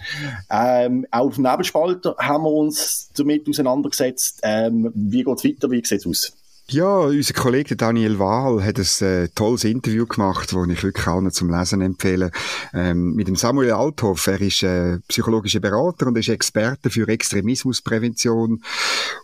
Ähm, 0.49 1.05
auch 1.11 1.27
auf 1.27 1.35
dem 1.35 1.43
Nebelspalter 1.43 2.15
haben 2.19 2.43
wir 2.43 2.51
uns 2.51 3.09
damit 3.15 3.47
auseinandergesetzt. 3.47 4.41
Ähm, 4.43 4.91
wie 4.93 5.23
geht 5.23 5.37
es 5.37 5.43
weiter? 5.43 5.71
Wie 5.71 5.83
sieht 5.83 5.99
es 5.99 6.07
aus? 6.07 6.46
Ja, 6.69 6.97
unser 6.97 7.33
Kollege 7.33 7.77
Daniel 7.77 8.19
Wahl 8.19 8.61
hat 8.61 8.77
ein 8.77 9.07
äh, 9.07 9.29
tolles 9.29 9.63
Interview 9.63 10.05
gemacht, 10.05 10.51
das 10.51 10.67
ich 10.67 10.83
wirklich 10.83 11.07
allen 11.07 11.31
zum 11.31 11.49
Lesen 11.49 11.79
empfehle, 11.79 12.29
ähm, 12.73 13.13
mit 13.13 13.29
dem 13.29 13.37
Samuel 13.37 13.71
Althoff. 13.71 14.27
Er 14.27 14.41
ist 14.41 14.63
äh, 14.63 14.99
psychologischer 15.07 15.61
Berater 15.61 16.07
und 16.07 16.17
ist 16.17 16.27
Experte 16.27 16.89
für 16.89 17.07
Extremismusprävention 17.07 18.61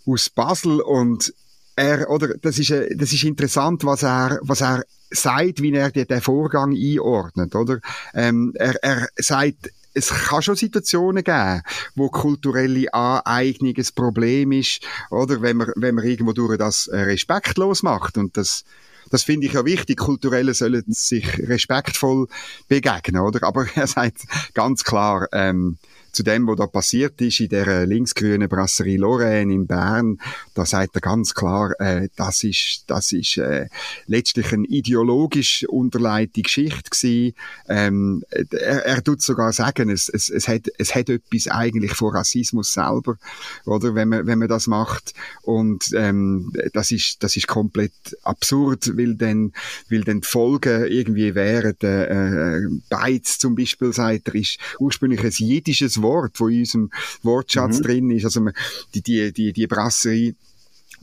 aus 0.06 0.30
Basel 0.30 0.80
und 0.80 1.34
er, 1.76 2.10
oder, 2.10 2.30
das 2.38 2.60
ist, 2.60 2.70
äh, 2.70 2.96
das 2.96 3.12
ist 3.12 3.26
interessant, 3.26 3.84
was 3.84 4.04
er, 4.04 4.40
was 4.42 4.62
er 4.62 4.86
sagt, 5.12 5.62
wie 5.62 5.74
er 5.74 5.92
den 5.92 6.22
Vorgang 6.22 6.74
einordnet, 6.74 7.56
oder? 7.56 7.80
Ähm, 8.14 8.54
er, 8.56 8.82
er 8.82 9.10
sagt, 9.18 9.70
es 9.94 10.10
kann 10.10 10.42
schon 10.42 10.56
Situationen 10.56 11.24
geben, 11.24 11.62
wo 11.96 12.10
kulturelle 12.10 12.94
Aneignung 12.94 13.74
ein 13.78 13.88
Problem 13.96 14.52
ist, 14.52 14.82
oder 15.10 15.42
wenn 15.42 15.58
man, 15.58 15.72
wenn 15.76 15.96
man 15.96 16.06
irgendwo 16.06 16.34
durch 16.34 16.58
das 16.58 16.88
äh, 16.88 16.98
respektlos 17.02 17.84
macht 17.84 18.18
und 18.18 18.38
das 18.38 18.64
das 19.10 19.24
finde 19.24 19.46
ich 19.46 19.54
ja 19.54 19.66
wichtig. 19.66 19.98
Kulturelle 19.98 20.54
sollen 20.54 20.86
sich 20.88 21.38
respektvoll 21.38 22.28
begegnen, 22.68 23.22
oder? 23.22 23.46
Aber 23.46 23.68
er 23.76 23.86
sagt 23.86 24.24
ganz 24.54 24.84
klar, 24.84 25.28
ähm, 25.34 25.78
zu 26.14 26.24
dem, 26.24 26.48
was 26.48 26.58
da 26.58 26.68
passiert 26.68 27.20
ist 27.22 27.40
in 27.40 27.50
der 27.50 27.86
linksgrünen 27.86 28.48
Brasserie 28.48 28.98
Lorraine 28.98 29.52
in 29.52 29.68
Bern, 29.68 30.20
da 30.54 30.66
sagt 30.66 30.96
er 30.96 31.02
ganz 31.02 31.34
klar, 31.34 31.74
äh, 31.80 32.08
das 32.16 32.44
ist, 32.44 32.84
das 32.88 33.12
ist 33.12 33.38
äh, 33.38 33.68
letztlich 34.06 34.54
eine 34.54 34.68
ideologisch 34.68 35.66
unterleitete 35.68 36.44
Geschichte 36.44 36.90
gewesen. 36.90 37.34
Ähm, 37.68 38.24
er, 38.30 38.86
er 38.86 39.04
tut 39.04 39.22
sogar 39.24 39.52
sagen, 39.54 39.90
es, 39.90 40.08
es, 40.08 40.30
es, 40.30 40.48
hat, 40.48 40.70
es 40.78 40.94
hat 40.94 41.10
etwas 41.10 41.48
eigentlich 41.48 41.94
von 41.94 42.16
Rassismus 42.16 42.74
selber, 42.74 43.18
oder, 43.66 43.96
wenn 43.96 44.10
man, 44.10 44.28
wenn 44.28 44.40
man 44.40 44.48
das 44.48 44.68
macht. 44.68 45.14
Und 45.42 45.92
ähm, 45.96 46.54
das 46.74 46.92
ist, 46.92 47.24
das 47.24 47.36
ist 47.36 47.48
komplett 47.48 47.94
absurd, 48.22 48.96
weil 48.98 49.16
dann, 49.16 49.52
weil 49.90 50.04
dann 50.04 50.22
die 50.22 50.28
Folgen 50.28 50.86
irgendwie 50.86 51.34
wären, 51.34 51.76
äh, 51.82 52.58
äh 52.58 52.68
Beiz 52.90 53.40
zum 53.40 53.56
Beispiel, 53.56 53.94
sagt 53.94 54.28
er, 54.28 54.36
ist 54.36 54.60
ursprünglich 54.80 55.24
ein 55.24 55.32
jiddisches 55.32 56.03
Wort, 56.04 56.40
wo 56.40 56.48
in 56.48 56.60
unserem 56.60 56.92
Wortschatz 57.24 57.80
mhm. 57.80 57.84
drin 57.84 58.10
ist. 58.12 58.26
Also 58.26 58.48
die, 58.94 59.02
die, 59.02 59.32
die, 59.34 59.54
die 59.54 59.68
Brasserie 59.68 60.36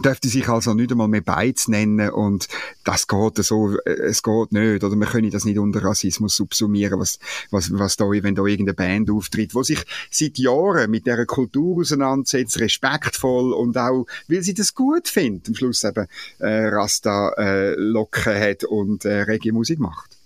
dürfte 0.02 0.28
sich 0.28 0.48
also 0.48 0.74
nicht 0.74 0.90
einmal 0.90 1.08
mehr 1.08 1.20
Beiz 1.20 1.68
nennen 1.68 2.10
und 2.10 2.48
das 2.84 3.06
geht 3.06 3.36
so, 3.44 3.76
äh, 3.84 3.90
es 3.90 4.22
geht 4.22 4.52
nicht, 4.52 4.84
oder 4.84 4.96
wir 4.96 5.06
können 5.06 5.30
das 5.30 5.44
nicht 5.44 5.58
unter 5.58 5.84
Rassismus 5.84 6.36
subsumieren, 6.36 6.98
was, 6.98 7.18
was, 7.50 7.70
was 7.72 7.96
da, 7.96 8.04
wenn 8.06 8.34
da 8.34 8.44
irgendeine 8.44 8.74
Band 8.74 9.10
auftritt, 9.10 9.54
wo 9.54 9.62
sich 9.62 9.82
seit 10.10 10.38
Jahren 10.38 10.90
mit 10.90 11.06
dieser 11.06 11.26
Kultur 11.26 11.80
auseinandersetzt, 11.80 12.60
respektvoll 12.60 13.52
und 13.52 13.76
auch, 13.76 14.06
weil 14.28 14.42
sie 14.42 14.54
das 14.54 14.74
gut 14.74 15.08
findet, 15.08 15.48
am 15.48 15.54
Schluss 15.54 15.84
eben 15.84 16.06
äh, 16.38 16.66
Rasta 16.66 17.32
äh, 17.36 17.74
Locken 17.74 18.34
hat 18.34 18.64
und 18.64 19.04
äh, 19.04 19.22
Reggae-Musik 19.22 19.78
macht 19.78 20.19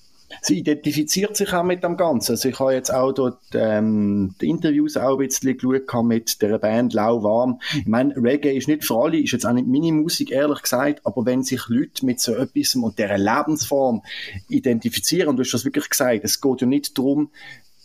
sie 0.45 0.59
identifiziert 0.59 1.37
sich 1.37 1.53
auch 1.55 1.63
mit 1.63 1.83
dem 1.83 1.97
Ganzen. 1.97 2.33
Also 2.33 2.51
ich 2.51 2.61
habe 2.61 2.75
jetzt 2.75 2.93
auch 2.93 3.13
dort 3.13 3.39
ähm, 3.55 4.35
die 4.41 4.51
Interviews 4.51 4.97
auch 4.97 5.19
ein 5.19 5.27
bisschen 5.27 5.57
geschaut 5.57 6.05
mit 6.05 6.43
der 6.43 6.59
Band 6.59 6.93
Lauwarm. 6.93 7.61
Ich 7.75 7.87
meine, 7.87 8.15
Reggae 8.17 8.55
ist 8.55 8.69
nicht 8.69 8.85
für 8.85 8.97
alle, 8.97 9.19
ist 9.19 9.33
jetzt 9.33 9.47
auch 9.47 9.55
nicht 9.55 9.67
meine 9.67 9.93
Musik, 9.93 10.31
ehrlich 10.31 10.61
gesagt, 10.61 11.01
aber 11.05 11.25
wenn 11.25 11.43
sich 11.43 11.69
Leute 11.69 12.05
mit 12.05 12.21
so 12.21 12.35
etwas 12.35 12.75
und 12.75 12.99
dieser 12.99 13.17
Lebensform 13.17 14.03
identifizieren, 14.49 15.37
du 15.37 15.43
hast 15.43 15.55
das 15.55 15.65
wirklich 15.65 15.89
gesagt, 15.89 16.21
es 16.25 16.41
geht 16.41 16.61
ja 16.61 16.67
nicht 16.67 16.99
darum, 16.99 17.31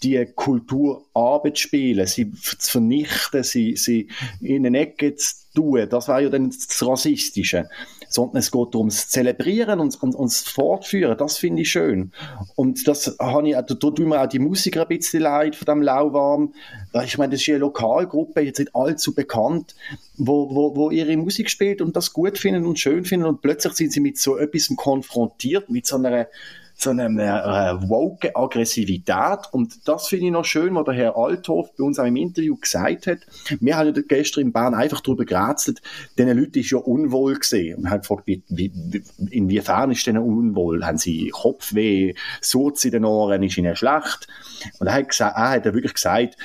die 0.03 0.25
Kultur 0.35 1.05
abzuspielen, 1.13 2.07
sie 2.07 2.31
zu 2.31 2.71
vernichten, 2.71 3.43
sie, 3.43 3.75
sie 3.75 4.07
in 4.41 4.65
eine 4.65 4.79
Ecke 4.79 5.15
zu 5.15 5.35
tun, 5.53 5.87
das 5.89 6.07
wäre 6.07 6.23
ja 6.23 6.29
dann 6.29 6.49
das 6.49 6.85
Rassistische 6.85 7.67
sondern 8.09 8.37
es 8.37 8.51
geht 8.51 8.73
darum, 8.73 8.89
das 8.89 9.07
Zelebrieren 9.09 9.79
und, 9.79 10.01
und, 10.01 10.15
und 10.15 10.33
Fortführen. 10.33 11.17
Das 11.17 11.37
finde 11.37 11.61
ich 11.61 11.69
schön. 11.69 12.11
Und 12.55 12.87
das 12.87 13.15
habe 13.19 13.47
ich, 13.47 13.55
da 13.55 13.61
tut 13.61 13.99
mir 13.99 14.21
auch 14.21 14.27
die 14.27 14.39
Musiker 14.39 14.81
ein 14.81 14.87
bisschen 14.87 15.21
leid 15.21 15.55
von 15.55 15.65
dem 15.65 15.81
Lauwarm. 15.83 16.53
Ich 17.05 17.17
meine, 17.17 17.31
das 17.31 17.41
ist 17.41 17.49
eine 17.49 17.59
Lokalgruppe, 17.59 18.41
jetzt 18.41 18.59
nicht 18.59 18.75
allzu 18.75 19.13
bekannt, 19.13 19.75
wo, 20.17 20.53
wo, 20.53 20.75
wo 20.75 20.89
ihre 20.89 21.15
Musik 21.17 21.49
spielt 21.49 21.81
und 21.81 21.95
das 21.95 22.11
gut 22.11 22.37
finden 22.37 22.65
und 22.65 22.79
schön 22.79 23.05
finden 23.05 23.27
und 23.27 23.41
plötzlich 23.41 23.73
sind 23.73 23.93
sie 23.93 23.99
mit 23.99 24.17
so 24.17 24.37
etwas 24.37 24.69
konfrontiert, 24.75 25.69
mit 25.69 25.85
so 25.85 25.97
einer 25.97 26.27
so 26.81 26.91
eine 26.91 27.03
äh, 27.05 27.89
woke 27.89 28.35
Aggressivität. 28.35 29.39
Und 29.51 29.87
das 29.87 30.07
finde 30.07 30.27
ich 30.27 30.31
noch 30.31 30.45
schön, 30.45 30.73
was 30.75 30.85
der 30.85 30.93
Herr 30.93 31.17
Althoff 31.17 31.75
bei 31.75 31.83
uns 31.83 31.99
auch 31.99 32.05
im 32.05 32.15
Interview 32.15 32.55
gesagt 32.55 33.07
hat. 33.07 33.19
Wir 33.59 33.77
haben 33.77 33.93
ja 33.93 34.01
gestern 34.07 34.41
in 34.45 34.53
Bern 34.53 34.73
einfach 34.73 35.01
darüber 35.01 35.25
gerätselt, 35.25 35.81
diesen 36.17 36.37
Leuten 36.37 36.59
ist 36.59 36.71
ja 36.71 36.77
unwohl 36.77 37.35
gesehen. 37.35 37.79
Und 37.79 37.89
haben 37.89 38.01
gefragt, 38.01 38.23
wie, 38.25 38.43
wie, 38.47 38.71
inwiefern 39.29 39.91
ist 39.91 40.07
denen 40.07 40.23
unwohl? 40.23 40.85
Haben 40.85 40.97
sie 40.97 41.29
Kopfweh, 41.29 42.13
Surz 42.41 42.85
in 42.85 42.91
den 42.91 43.05
Ohren, 43.05 43.43
ist 43.43 43.57
ihnen 43.57 43.75
schlecht? 43.75 44.27
Und 44.79 44.87
er 44.87 44.93
hat, 44.93 45.09
gesagt, 45.09 45.37
er 45.37 45.49
hat 45.49 45.65
wirklich 45.65 45.93
gesagt, 45.93 46.37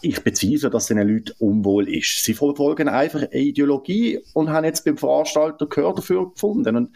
ich 0.00 0.22
bezweifle, 0.22 0.70
dass 0.70 0.86
den 0.86 0.98
Leuten 0.98 1.32
unwohl 1.38 1.88
ist. 1.88 2.24
Sie 2.24 2.34
verfolgen 2.34 2.88
einfach 2.88 3.20
eine 3.20 3.40
Ideologie 3.40 4.20
und 4.32 4.50
haben 4.50 4.64
jetzt 4.64 4.84
beim 4.84 4.96
Veranstalter 4.96 5.66
Gehör 5.66 5.94
dafür 5.94 6.30
gefunden 6.30 6.76
und 6.76 6.90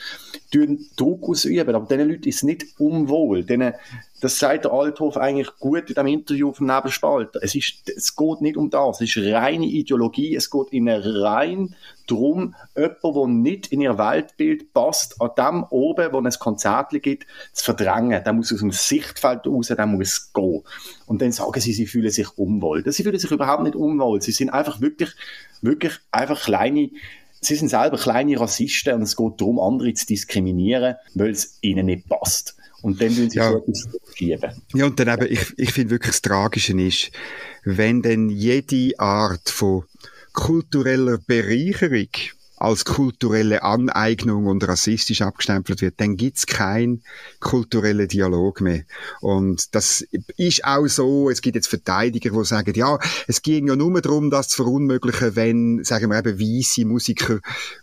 tun 0.53 0.87
Druck 0.97 1.29
ausüben. 1.29 1.75
Aber 1.75 1.87
diesen 1.87 2.09
Leuten 2.09 2.29
ist 2.29 2.45
nicht 2.45 2.67
unwohl. 2.79 3.45
Denen, 3.45 3.75
das 4.23 4.39
sagt 4.39 4.67
der 4.67 4.73
Althoff 4.73 5.17
eigentlich 5.17 5.49
gut 5.59 5.89
in 5.89 5.97
dem 5.97 6.07
Interview 6.07 6.53
vom 6.53 6.69
Nebenspalter. 6.69 7.41
Es, 7.43 7.57
ist, 7.57 7.83
es 7.89 8.15
geht 8.15 8.41
nicht 8.41 8.57
um 8.57 8.71
das. 8.71 9.01
Es 9.01 9.17
ist 9.17 9.27
reine 9.35 9.67
Ideologie. 9.67 10.37
Es 10.37 10.49
geht 10.49 10.73
ihnen 10.73 11.03
rein 11.03 11.75
darum, 12.07 12.55
jemanden, 12.77 13.15
der 13.15 13.27
nicht 13.27 13.67
in 13.73 13.81
ihr 13.81 13.99
Weltbild 13.99 14.73
passt, 14.73 15.21
an 15.21 15.31
dem 15.37 15.65
oben, 15.71 16.13
wo 16.13 16.21
es 16.21 16.39
Konzert 16.39 16.91
gibt, 17.03 17.27
zu 17.53 17.65
verdrängen. 17.65 18.23
Der 18.23 18.33
muss 18.33 18.53
aus 18.53 18.61
dem 18.61 18.71
Sichtfeld 18.71 19.45
raus, 19.45 19.67
der 19.67 19.87
muss 19.87 20.33
gehen. 20.33 20.63
Und 21.07 21.21
dann 21.21 21.33
sagen 21.33 21.61
sie, 21.61 21.73
sie 21.73 21.87
fühlen 21.87 22.11
sich 22.11 22.39
unwohl. 22.39 22.85
Sie 22.93 23.03
fühlen 23.03 23.19
sich 23.19 23.31
überhaupt 23.33 23.65
nicht 23.65 23.75
unwohl. 23.75 24.23
Sie 24.23 24.31
sind 24.31 24.51
einfach 24.51 24.81
wirklich, 24.81 25.11
wirklich 25.63 25.95
einfach 26.13 26.41
kleine 26.41 26.91
sie 27.43 27.57
sind 27.57 27.69
selber 27.69 27.99
kleine 27.99 28.41
Rassisten 28.41 28.95
und 28.95 29.03
es 29.03 29.17
geht 29.17 29.41
darum, 29.41 29.59
andere 29.59 29.93
zu 29.93 30.07
diskriminieren, 30.07 30.95
weil 31.15 31.31
es 31.31 31.59
ihnen 31.61 31.87
nicht 31.87 32.09
passt. 32.09 32.57
Und 32.83 33.01
dann 33.01 33.17
würden 33.17 33.31
sie 33.31 33.39
ja. 33.39 33.51
so 33.51 33.59
etwas 33.59 33.89
schieben. 34.15 34.63
Ja, 34.75 34.87
und 34.87 34.99
dann 34.99 35.09
eben, 35.09 35.33
ich, 35.33 35.53
ich 35.57 35.73
finde 35.73 35.91
wirklich 35.91 36.13
das 36.13 36.23
Tragische 36.23 36.81
ist, 36.81 37.11
wenn 37.65 38.03
dann 38.03 38.29
jede 38.29 38.99
Art 38.99 39.49
von 39.51 39.85
kultureller 40.33 41.19
Bereicherung 41.19 42.09
als 42.63 42.85
kulturelle 42.85 43.65
Aneignung 43.65 44.47
und 44.47 44.67
rassistisch 44.67 45.21
abgestempelt 45.21 45.81
wird, 45.81 46.01
dann 46.01 46.17
gibt's 46.17 46.47
keinen 46.47 47.03
kulturellen 47.41 48.07
Dialog 48.07 48.61
mehr. 48.61 48.85
Und 49.21 49.75
das 49.75 50.07
ist 50.37 50.65
auch 50.65 50.87
so, 50.87 51.29
es 51.29 51.43
gibt 51.43 51.57
jetzt 51.57 51.67
Verteidiger, 51.67 52.31
die 52.31 52.45
sagen, 52.45 52.73
ja, 52.77 53.01
es 53.27 53.43
ging 53.43 53.67
ja 53.67 53.75
nur 53.75 54.01
darum, 54.01 54.31
das 54.31 54.49
zu 54.49 54.63
verunmöglichen, 54.63 55.35
wenn, 55.35 55.83
sagen 55.83 56.11
wir 56.11 56.19
eben, 56.21 56.39
weisse 56.39 56.85
Musiker 56.85 57.41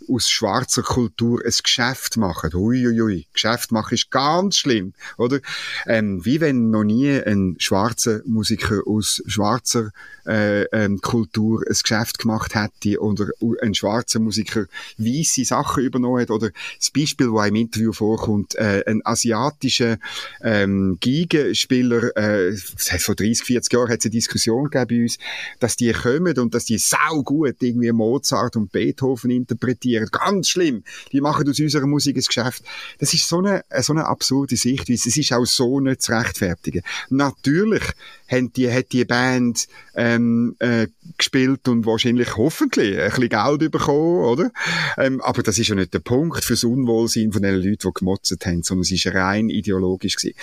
aus 0.08 0.30
schwarzer 0.30 0.84
Kultur 0.84 1.42
ein 1.44 1.54
Geschäft 1.62 2.16
machen. 2.16 2.52
Uiuiui, 2.54 3.02
ui, 3.02 3.02
ui. 3.02 3.28
Geschäft 3.34 3.74
machen 3.74 3.96
ist 3.96 4.12
ganz 4.12 4.56
schlimm, 4.56 4.94
oder? 5.18 5.42
Ähm, 5.88 6.24
wie 6.24 6.40
wenn 6.40 6.70
noch 6.70 6.86
nie 6.86 7.12
ein 7.12 7.58
schwarzer 7.60 8.22
Musiker 8.26 8.84
aus 8.86 9.22
schwarzer 9.28 9.92
äh, 10.26 10.64
ähm, 10.72 11.02
Kultur 11.02 11.64
ein 11.68 11.76
Geschäft 11.82 12.20
gemacht 12.20 12.56
hätte 12.56 13.02
oder 13.02 13.28
ein 13.62 13.74
schwarzer 13.74 14.20
Musiker 14.20 14.69
weiße 14.98 15.46
Sachen 15.46 15.84
übernommen 15.84 16.22
hat 16.22 16.32
oder 16.32 16.52
das 16.78 16.92
Beispiel, 16.92 17.32
das 17.34 17.48
im 17.48 17.56
Interview 17.56 17.92
vorkommt, 17.92 18.56
äh, 18.56 18.84
ein 18.86 19.02
asiatischer 19.06 19.98
ähm, 20.42 20.98
Gigenspieler, 21.00 22.16
äh, 22.18 22.56
vor 22.56 23.16
30, 23.16 23.46
40 23.46 23.74
Jahren 23.74 23.90
hat 23.90 24.00
es 24.00 24.06
eine 24.06 24.12
Diskussion 24.12 24.70
gegeben 24.70 24.88
bei 24.90 25.04
uns, 25.04 25.18
dass 25.60 25.76
die 25.76 25.92
kommen 25.92 26.38
und 26.38 26.54
dass 26.54 26.66
die 26.66 26.78
sau 26.78 27.24
gut 27.24 27.58
irgendwie 27.62 27.92
Mozart 27.92 28.56
und 28.56 28.72
Beethoven 28.72 29.32
interpretieren. 29.32 30.08
Ganz 30.12 30.50
schlimm. 30.50 30.84
Die 31.12 31.22
machen 31.22 31.50
aus 31.50 31.60
unserer 31.60 31.88
Musik 31.88 32.18
ein 32.18 32.24
Geschäft. 32.24 32.64
Das 33.00 33.14
ist 33.14 33.28
so 33.28 33.40
eine, 33.40 33.64
so 33.82 33.94
eine 33.94 34.06
absurde 34.06 34.56
Sichtweise. 34.56 35.10
Es 35.10 35.18
ist 35.18 35.34
auch 35.34 35.46
so 35.46 35.80
nicht 35.80 36.02
zu 36.02 36.12
rechtfertigen. 36.12 36.84
Natürlich 37.10 37.84
haben 38.30 38.54
die, 38.54 38.72
hat 38.72 38.92
die 38.92 39.06
Band 39.06 39.68
ähm, 39.96 40.56
äh, 40.60 40.88
gespielt 41.18 41.68
und 41.68 41.86
wahrscheinlich 41.86 42.38
hoffentlich 42.38 43.00
ein 43.00 43.10
bisschen 43.10 43.30
Geld 43.30 43.72
bekommen, 43.72 44.24
oder? 44.26 44.52
Ähm, 44.98 45.22
aber 45.22 45.44
das 45.44 45.58
ist 45.60 45.68
ja 45.68 45.76
nicht 45.76 45.94
der 45.94 46.00
Punkt 46.00 46.44
fürs 46.44 46.64
Unwohlsein 46.64 47.32
von 47.32 47.42
den 47.42 47.56
Leuten, 47.56 47.78
die 47.90 47.94
gemotzt 47.94 48.46
haben, 48.46 48.64
sondern 48.64 48.82
es 48.82 48.92
ist 48.92 49.08
rein 49.08 49.50
ideologisch 49.50 50.16
gewesen. 50.16 50.36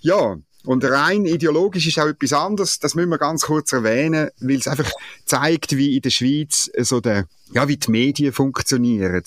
Ja, 0.00 0.36
und 0.64 0.84
rein 0.84 1.26
ideologisch 1.26 1.88
ist 1.88 1.98
auch 1.98 2.06
etwas 2.06 2.32
anderes. 2.32 2.78
Das 2.78 2.94
müssen 2.94 3.10
wir 3.10 3.18
ganz 3.18 3.42
kurz 3.42 3.72
erwähnen, 3.72 4.30
weil 4.38 4.56
es 4.56 4.68
einfach 4.68 4.90
zeigt, 5.24 5.76
wie 5.76 5.96
in 5.96 6.02
der 6.02 6.10
Schweiz 6.10 6.70
so 6.78 7.00
der 7.00 7.26
ja, 7.52 7.68
wie 7.68 7.76
die 7.76 7.90
Medien 7.90 8.32
funktionieren. 8.32 9.22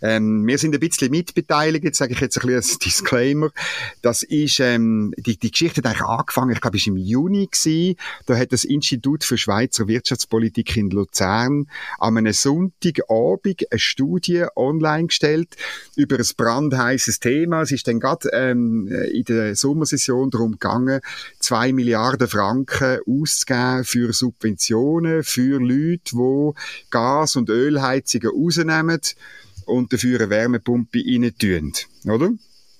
Ähm, 0.00 0.46
wir 0.46 0.58
sind 0.58 0.74
ein 0.74 0.80
bisschen 0.80 1.10
mitbeteiligt, 1.10 1.94
sage 1.94 2.12
ich 2.12 2.20
jetzt 2.20 2.38
ein 2.38 2.42
bisschen 2.42 2.56
als 2.56 2.78
Disclaimer. 2.84 3.50
Das 4.02 4.22
ist, 4.22 4.60
ähm, 4.60 5.12
die, 5.16 5.36
die 5.36 5.50
Geschichte 5.50 5.82
hat 5.82 5.86
eigentlich 5.86 6.06
angefangen, 6.06 6.52
ich 6.52 6.60
glaube, 6.60 6.76
es 6.76 6.86
war 6.86 6.94
im 6.94 6.96
Juni 6.96 7.48
gewesen. 7.50 7.96
Da 8.26 8.36
hat 8.36 8.52
das 8.52 8.64
Institut 8.64 9.24
für 9.24 9.36
Schweizer 9.36 9.88
Wirtschaftspolitik 9.88 10.76
in 10.76 10.90
Luzern 10.90 11.66
an 11.98 12.16
einem 12.16 12.32
Sonntagabend 12.32 13.64
eine 13.70 13.78
Studie 13.78 14.44
online 14.54 15.08
gestellt 15.08 15.56
über 15.96 16.16
ein 16.16 16.26
brandheißes 16.36 17.18
Thema. 17.20 17.62
Es 17.62 17.72
ist 17.72 17.88
dann 17.88 18.00
gerade 18.00 18.28
ähm, 18.32 18.86
in 18.86 19.24
der 19.24 19.56
Sommersession 19.56 20.30
darum 20.30 20.52
gegangen, 20.52 21.00
zwei 21.40 21.72
Milliarden 21.72 22.28
Franken 22.28 23.00
auszugeben 23.06 23.84
für 23.84 24.12
Subventionen 24.12 25.22
für 25.24 25.60
Leute, 25.60 26.00
die 26.12 26.50
Gas 26.90 27.36
und 27.36 27.48
Öl 27.50 27.63
Ölheizungen 27.64 28.30
rausnehmen 28.30 29.00
und 29.66 29.92
dafür 29.92 30.20
eine 30.20 30.30
Wärmepumpe 30.30 30.98
rein 30.98 31.32
tun, 31.38 31.72
oder? 32.04 32.30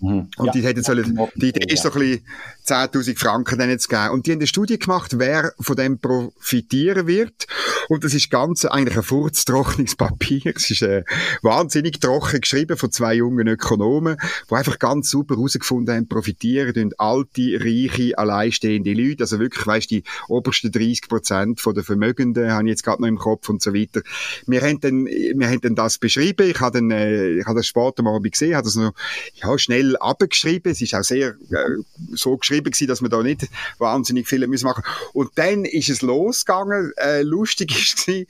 Mhm. 0.00 0.28
Und 0.36 0.46
ja. 0.46 0.52
die, 0.52 0.62
hätten 0.62 0.82
sollen, 0.82 1.18
die 1.36 1.48
Idee 1.48 1.72
ist 1.72 1.82
so 1.82 1.92
ein 1.92 1.98
bisschen 1.98 2.22
10.000 2.66 3.18
Franken 3.18 3.58
denen 3.58 3.78
zu 3.78 3.88
geben. 3.88 4.10
Und 4.10 4.26
die 4.26 4.32
haben 4.32 4.38
eine 4.38 4.46
Studie 4.46 4.78
gemacht, 4.78 5.18
wer 5.18 5.52
von 5.60 5.76
dem 5.76 5.98
profitieren 5.98 7.06
wird. 7.06 7.46
Und 7.88 8.04
das 8.04 8.14
ist 8.14 8.30
ganz 8.30 8.64
eigentlich 8.64 8.96
ein 8.96 9.02
furztrockenes 9.02 9.96
Papier. 9.96 10.52
Es 10.56 10.70
ist 10.70 10.82
äh, 10.82 11.04
wahnsinnig 11.42 12.00
trocken 12.00 12.40
geschrieben 12.40 12.76
von 12.76 12.90
zwei 12.90 13.14
jungen 13.14 13.46
Ökonomen, 13.46 14.16
die 14.50 14.54
einfach 14.54 14.78
ganz 14.78 15.10
super 15.10 15.36
herausgefunden 15.36 15.94
haben, 15.94 16.08
profitieren 16.08 16.74
und 16.82 16.98
alte, 16.98 17.58
reiche, 17.60 18.16
alleinstehende 18.16 18.94
Leute. 18.94 19.24
Also 19.24 19.38
wirklich, 19.38 19.66
weißt 19.66 19.90
die 19.90 20.04
obersten 20.28 20.72
30 20.72 21.08
Prozent 21.08 21.60
von 21.60 21.74
den 21.74 21.84
Vermögenden 21.84 22.52
habe 22.52 22.64
ich 22.64 22.70
jetzt 22.70 22.84
gerade 22.84 23.02
noch 23.02 23.08
im 23.08 23.18
Kopf 23.18 23.48
und 23.48 23.62
so 23.62 23.74
weiter. 23.74 24.00
Wir 24.46 24.62
haben 24.62 24.80
dann, 24.80 25.06
wir 25.06 25.48
haben 25.48 25.60
dann 25.60 25.74
das 25.74 25.98
beschrieben. 25.98 26.48
Ich 26.48 26.60
habe 26.60 26.78
dann, 26.78 26.90
äh, 26.90 27.38
ich 27.38 27.46
habe 27.46 27.58
das 27.58 27.66
später 27.66 28.02
mal 28.02 28.18
gesehen, 28.20 28.54
habe 28.54 28.64
das 28.64 28.76
noch, 28.76 28.94
ja, 29.34 29.58
schnell 29.58 29.96
abgeschrieben. 29.96 30.72
Es 30.72 30.80
ist 30.80 30.94
auch 30.94 31.02
sehr, 31.02 31.30
äh, 31.50 31.82
so 32.12 32.36
geschrieben, 32.36 32.53
geschrieben 32.54 32.70
gewesen, 32.70 32.88
dass 32.88 33.02
wir 33.02 33.08
da 33.08 33.22
nicht 33.22 33.48
wahnsinnig 33.78 34.28
viele 34.28 34.46
müssen 34.46 34.66
machen. 34.66 34.84
Und 35.12 35.30
dann 35.36 35.64
ist 35.64 35.88
es 35.88 36.02
losgegangen. 36.02 36.92
Äh, 36.96 37.22
lustig 37.22 37.70
ist 37.78 38.08
es 38.08 38.26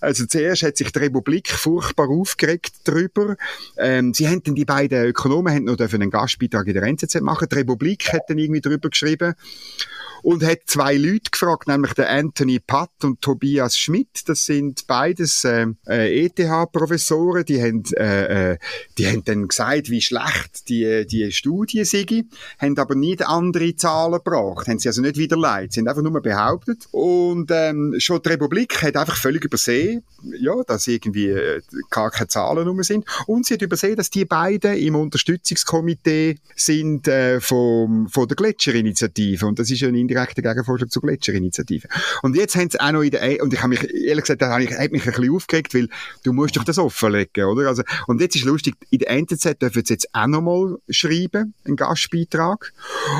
also 0.00 0.26
zuerst 0.26 0.62
hat 0.62 0.76
sich 0.76 0.92
die 0.92 0.98
Republik 0.98 1.48
furchtbar 1.48 2.08
aufgeregt 2.08 2.72
darüber. 2.84 3.36
Ähm, 3.76 4.14
sie 4.14 4.28
haben 4.28 4.42
die 4.42 4.64
beiden 4.64 5.04
Ökonomen 5.04 5.64
noch 5.64 5.78
einen 5.78 6.10
Gastbeitrag 6.10 6.66
in 6.66 6.74
der 6.74 6.82
NZZ 6.84 7.20
machen. 7.20 7.48
Die 7.50 7.56
Republik 7.56 8.12
hat 8.12 8.22
dann 8.28 8.38
irgendwie 8.38 8.60
darüber 8.60 8.90
geschrieben 8.90 9.34
und 10.26 10.42
hat 10.42 10.62
zwei 10.66 10.96
Leute 10.96 11.30
gefragt, 11.30 11.68
nämlich 11.68 11.92
der 11.92 12.10
Anthony 12.10 12.58
Patt 12.58 13.04
und 13.04 13.22
Tobias 13.22 13.78
Schmidt. 13.78 14.28
Das 14.28 14.44
sind 14.44 14.88
beides 14.88 15.44
äh, 15.44 15.68
äh 15.86 16.24
ETH-Professoren. 16.24 17.44
Die 17.44 17.62
haben, 17.62 17.84
äh, 17.96 18.54
äh, 18.54 18.58
die 18.98 19.06
haben 19.06 19.22
dann 19.24 19.46
gesagt, 19.46 19.88
wie 19.88 20.02
schlecht 20.02 20.68
die, 20.68 21.06
die 21.06 21.30
Studie 21.30 21.84
sei, 21.84 22.24
haben 22.58 22.76
aber 22.76 22.96
nicht 22.96 23.24
andere 23.24 23.76
Zahlen 23.76 24.14
gebracht, 24.14 24.66
haben 24.66 24.80
sie 24.80 24.88
also 24.88 25.00
nicht 25.00 25.16
widerlegt, 25.16 25.74
sie 25.74 25.80
haben 25.80 25.86
einfach 25.86 26.02
nur 26.02 26.20
behauptet. 26.20 26.88
Und 26.90 27.52
ähm, 27.52 27.94
schon 27.98 28.20
die 28.20 28.30
Republik 28.30 28.82
hat 28.82 28.96
einfach 28.96 29.16
völlig 29.16 29.44
übersehen, 29.44 30.02
ja, 30.24 30.60
dass 30.66 30.88
irgendwie 30.88 31.28
äh, 31.28 31.60
gar 31.88 32.10
keine 32.10 32.26
Zahlen 32.26 32.66
rum 32.66 32.82
sind. 32.82 33.04
Und 33.28 33.46
sie 33.46 33.54
hat 33.54 33.62
übersehen, 33.62 33.94
dass 33.94 34.10
die 34.10 34.24
beiden 34.24 34.76
im 34.76 34.96
Unterstützungskomitee 34.96 36.38
sind 36.56 37.06
äh, 37.06 37.40
vom, 37.40 38.08
von 38.08 38.26
der 38.26 38.34
Gletscherinitiative. 38.34 39.46
Und 39.46 39.60
das 39.60 39.70
ist 39.70 39.84
eine 39.84 39.98
direkten 40.16 40.42
Gegenvorschlag 40.42 40.90
zur 40.90 41.02
Gletscherinitiative. 41.02 41.88
Und 42.22 42.36
jetzt 42.36 42.56
haben 42.56 42.70
sie 42.70 42.80
auch 42.80 42.92
noch 42.92 43.02
in 43.02 43.10
der, 43.10 43.22
e 43.22 43.40
und 43.40 43.52
ich 43.52 43.60
habe 43.60 43.70
mich, 43.70 43.82
ehrlich 43.94 44.24
gesagt, 44.24 44.42
da 44.42 44.50
habe 44.50 44.64
ich, 44.64 44.70
hat 44.70 44.92
mich 44.92 45.06
ein 45.06 45.12
bisschen 45.12 45.34
aufgeregt, 45.34 45.74
weil 45.74 45.88
du 46.24 46.32
musst 46.32 46.56
doch 46.56 46.64
das 46.64 46.78
offenlegen, 46.78 47.44
oder? 47.44 47.68
Also, 47.68 47.82
und 48.06 48.20
jetzt 48.20 48.36
ist 48.36 48.44
lustig, 48.44 48.74
in 48.90 48.98
der 49.00 49.10
NZZ 49.10 49.58
dürfen 49.60 49.84
sie 49.84 49.94
jetzt 49.94 50.08
auch 50.12 50.26
noch 50.26 50.42
mal 50.42 50.76
schreiben, 50.88 51.54
einen 51.64 51.76
Gastbeitrag. 51.76 52.72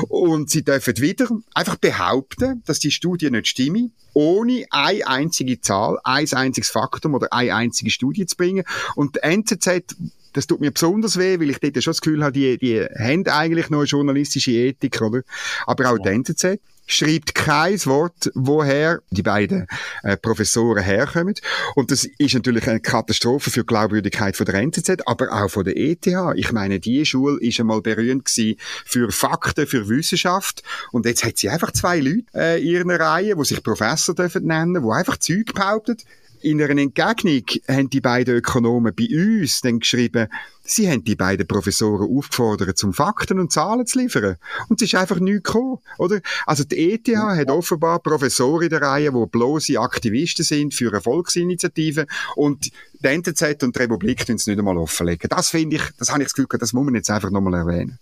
Und 0.09 0.49
sie 0.49 0.63
dürfen 0.63 0.97
wieder 0.97 1.29
einfach 1.53 1.75
behaupten, 1.75 2.63
dass 2.65 2.79
die 2.79 2.91
Studie 2.91 3.29
nicht 3.29 3.47
stimmt, 3.47 3.91
ohne 4.17 4.65
eine 4.71 5.05
einzige 5.05 5.61
Zahl, 5.61 5.99
ein 6.03 6.27
einziges 6.33 6.71
Faktum 6.71 7.13
oder 7.13 7.31
eine 7.31 7.53
einzige 7.53 7.91
Studie 7.91 8.25
zu 8.25 8.35
bringen. 8.35 8.63
Und 8.95 9.15
die 9.15 9.19
NZZ 9.21 9.95
das 10.33 10.45
tut 10.45 10.59
mir 10.59 10.69
besonders 10.69 11.17
weh, 11.17 11.39
weil 11.39 11.49
ich 11.49 11.59
dort 11.59 11.81
schon 11.83 11.91
das 11.91 12.01
Gefühl 12.01 12.23
habe, 12.23 12.33
die, 12.33 12.59
die 12.59 12.81
haben 12.81 13.25
eigentlich 13.27 13.71
noch 13.71 13.79
eine 13.79 13.87
journalistische 13.87 14.51
Ethik, 14.51 15.01
oder? 15.01 15.23
Aber 15.65 15.89
auch 15.89 15.97
ja. 15.97 16.03
die 16.03 16.09
NZZ 16.09 16.59
schreibt 16.87 17.35
kein 17.35 17.85
Wort, 17.85 18.31
woher 18.33 19.01
die 19.11 19.21
beiden 19.21 19.67
äh, 20.03 20.15
Professoren 20.15 20.83
herkommen. 20.83 21.35
Und 21.75 21.91
das 21.91 22.05
ist 22.17 22.33
natürlich 22.33 22.67
eine 22.67 22.79
Katastrophe 22.79 23.51
für 23.51 23.59
die 23.59 23.65
Glaubwürdigkeit 23.65 24.37
von 24.37 24.45
der 24.45 24.55
NZZ, 24.55 25.05
aber 25.05 25.31
auch 25.31 25.49
von 25.49 25.65
der 25.65 25.77
ETH. 25.77 26.07
Ich 26.35 26.51
meine, 26.53 26.79
die 26.79 27.05
Schule 27.05 27.39
ist 27.41 27.59
einmal 27.59 27.81
berühmt 27.81 28.25
gewesen 28.25 28.57
für 28.85 29.11
Fakten, 29.11 29.67
für 29.67 29.89
Wissenschaft. 29.89 30.63
Und 30.91 31.05
jetzt 31.05 31.25
hat 31.25 31.37
sie 31.37 31.49
einfach 31.49 31.71
zwei 31.71 31.99
Leute 31.99 32.23
äh, 32.33 32.61
in 32.61 32.67
ihrer 32.69 32.99
Reihe, 32.99 33.35
die 33.35 33.43
sich 33.43 33.61
Professor 33.61 34.06
dürfen 34.13 34.45
nennen, 34.45 34.83
die 34.83 34.89
einfach 34.91 35.17
Zeug 35.17 35.53
behaupten. 35.53 35.97
In 36.41 36.61
einer 36.61 36.79
Entgegnung 36.79 37.43
haben 37.67 37.89
die 37.89 37.99
beiden 37.99 38.35
Ökonomen 38.35 38.93
bei 38.93 39.07
uns 39.11 39.61
dann 39.61 39.79
geschrieben, 39.79 40.27
sie 40.63 40.89
haben 40.89 41.03
die 41.03 41.15
beiden 41.15 41.47
Professoren 41.47 42.15
aufgefordert, 42.15 42.77
zum 42.77 42.93
Fakten 42.93 43.39
und 43.39 43.51
Zahlen 43.51 43.87
zu 43.87 43.99
liefern. 43.99 44.35
Und 44.69 44.79
es 44.79 44.87
ist 44.87 44.95
einfach 44.95 45.19
nichts 45.19 45.43
gekommen, 45.43 45.79
oder? 45.97 46.21
Also 46.45 46.63
die 46.63 46.93
ETH 46.93 47.07
ja. 47.07 47.35
hat 47.35 47.49
offenbar 47.49 47.99
Professoren 47.99 48.63
in 48.63 48.69
der 48.69 48.81
Reihe, 48.81 49.11
die 49.11 49.25
bloße 49.25 49.79
Aktivisten 49.79 50.45
sind 50.45 50.75
für 50.75 50.91
eine 50.91 51.01
Volksinitiative 51.01 52.05
und 52.35 52.71
die 53.01 53.07
NZZ 53.07 53.63
und 53.63 53.75
die 53.75 53.79
Republik 53.79 54.25
tun 54.25 54.35
es 54.35 54.45
nicht 54.45 54.59
einmal 54.59 54.77
offenlegen. 54.77 55.29
Das 55.29 55.49
finde 55.49 55.77
ich, 55.77 55.83
das 55.97 56.11
habe 56.11 56.21
ich 56.21 56.27
das 56.27 56.33
Gefühl, 56.35 56.59
das 56.59 56.71
muss 56.71 56.85
man 56.85 56.93
jetzt 56.93 57.09
einfach 57.09 57.31
nochmal 57.31 57.55
erwähnen. 57.55 57.97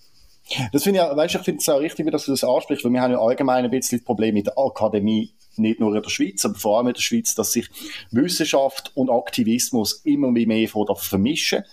Das 0.71 0.83
finde 0.83 0.99
ich, 0.99 1.17
weißt, 1.17 1.35
ich 1.35 1.41
finde 1.41 1.61
es 1.61 1.69
auch 1.69 1.79
richtig, 1.79 2.11
dass 2.11 2.25
du 2.25 2.31
das 2.31 2.43
ansprichst, 2.43 2.83
weil 2.85 2.91
wir 2.91 3.01
haben 3.01 3.11
ja 3.11 3.19
allgemein 3.19 3.63
ein 3.63 3.71
bisschen 3.71 3.99
das 3.99 4.05
Problem 4.05 4.35
mit 4.35 4.45
der 4.45 4.57
Akademie 4.57 5.33
nicht 5.57 5.79
nur 5.79 5.95
in 5.95 6.01
der 6.01 6.09
Schweiz, 6.09 6.45
aber 6.45 6.55
vor 6.55 6.77
allem 6.77 6.87
in 6.87 6.93
der 6.93 7.01
Schweiz, 7.01 7.35
dass 7.35 7.51
sich 7.51 7.69
Wissenschaft 8.11 8.91
und 8.95 9.09
Aktivismus 9.09 10.01
immer 10.03 10.31
mehr 10.31 10.67
vermischen. 10.67 11.63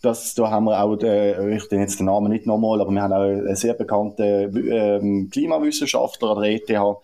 Das, 0.00 0.34
da 0.34 0.50
haben 0.50 0.66
wir 0.66 0.80
auch, 0.80 0.96
den, 0.96 1.52
ich 1.52 1.70
nenne 1.70 1.82
jetzt 1.82 1.98
den 1.98 2.06
Namen 2.06 2.30
nicht 2.30 2.46
nochmal, 2.46 2.80
aber 2.80 2.92
wir 2.92 3.02
haben 3.02 3.12
auch 3.12 3.22
einen 3.22 3.56
sehr 3.56 3.74
bekannten 3.74 4.56
ähm, 4.70 5.28
Klimawissenschaftler 5.30 6.36
an 6.36 6.42
der 6.42 6.52
ETH, 6.52 6.98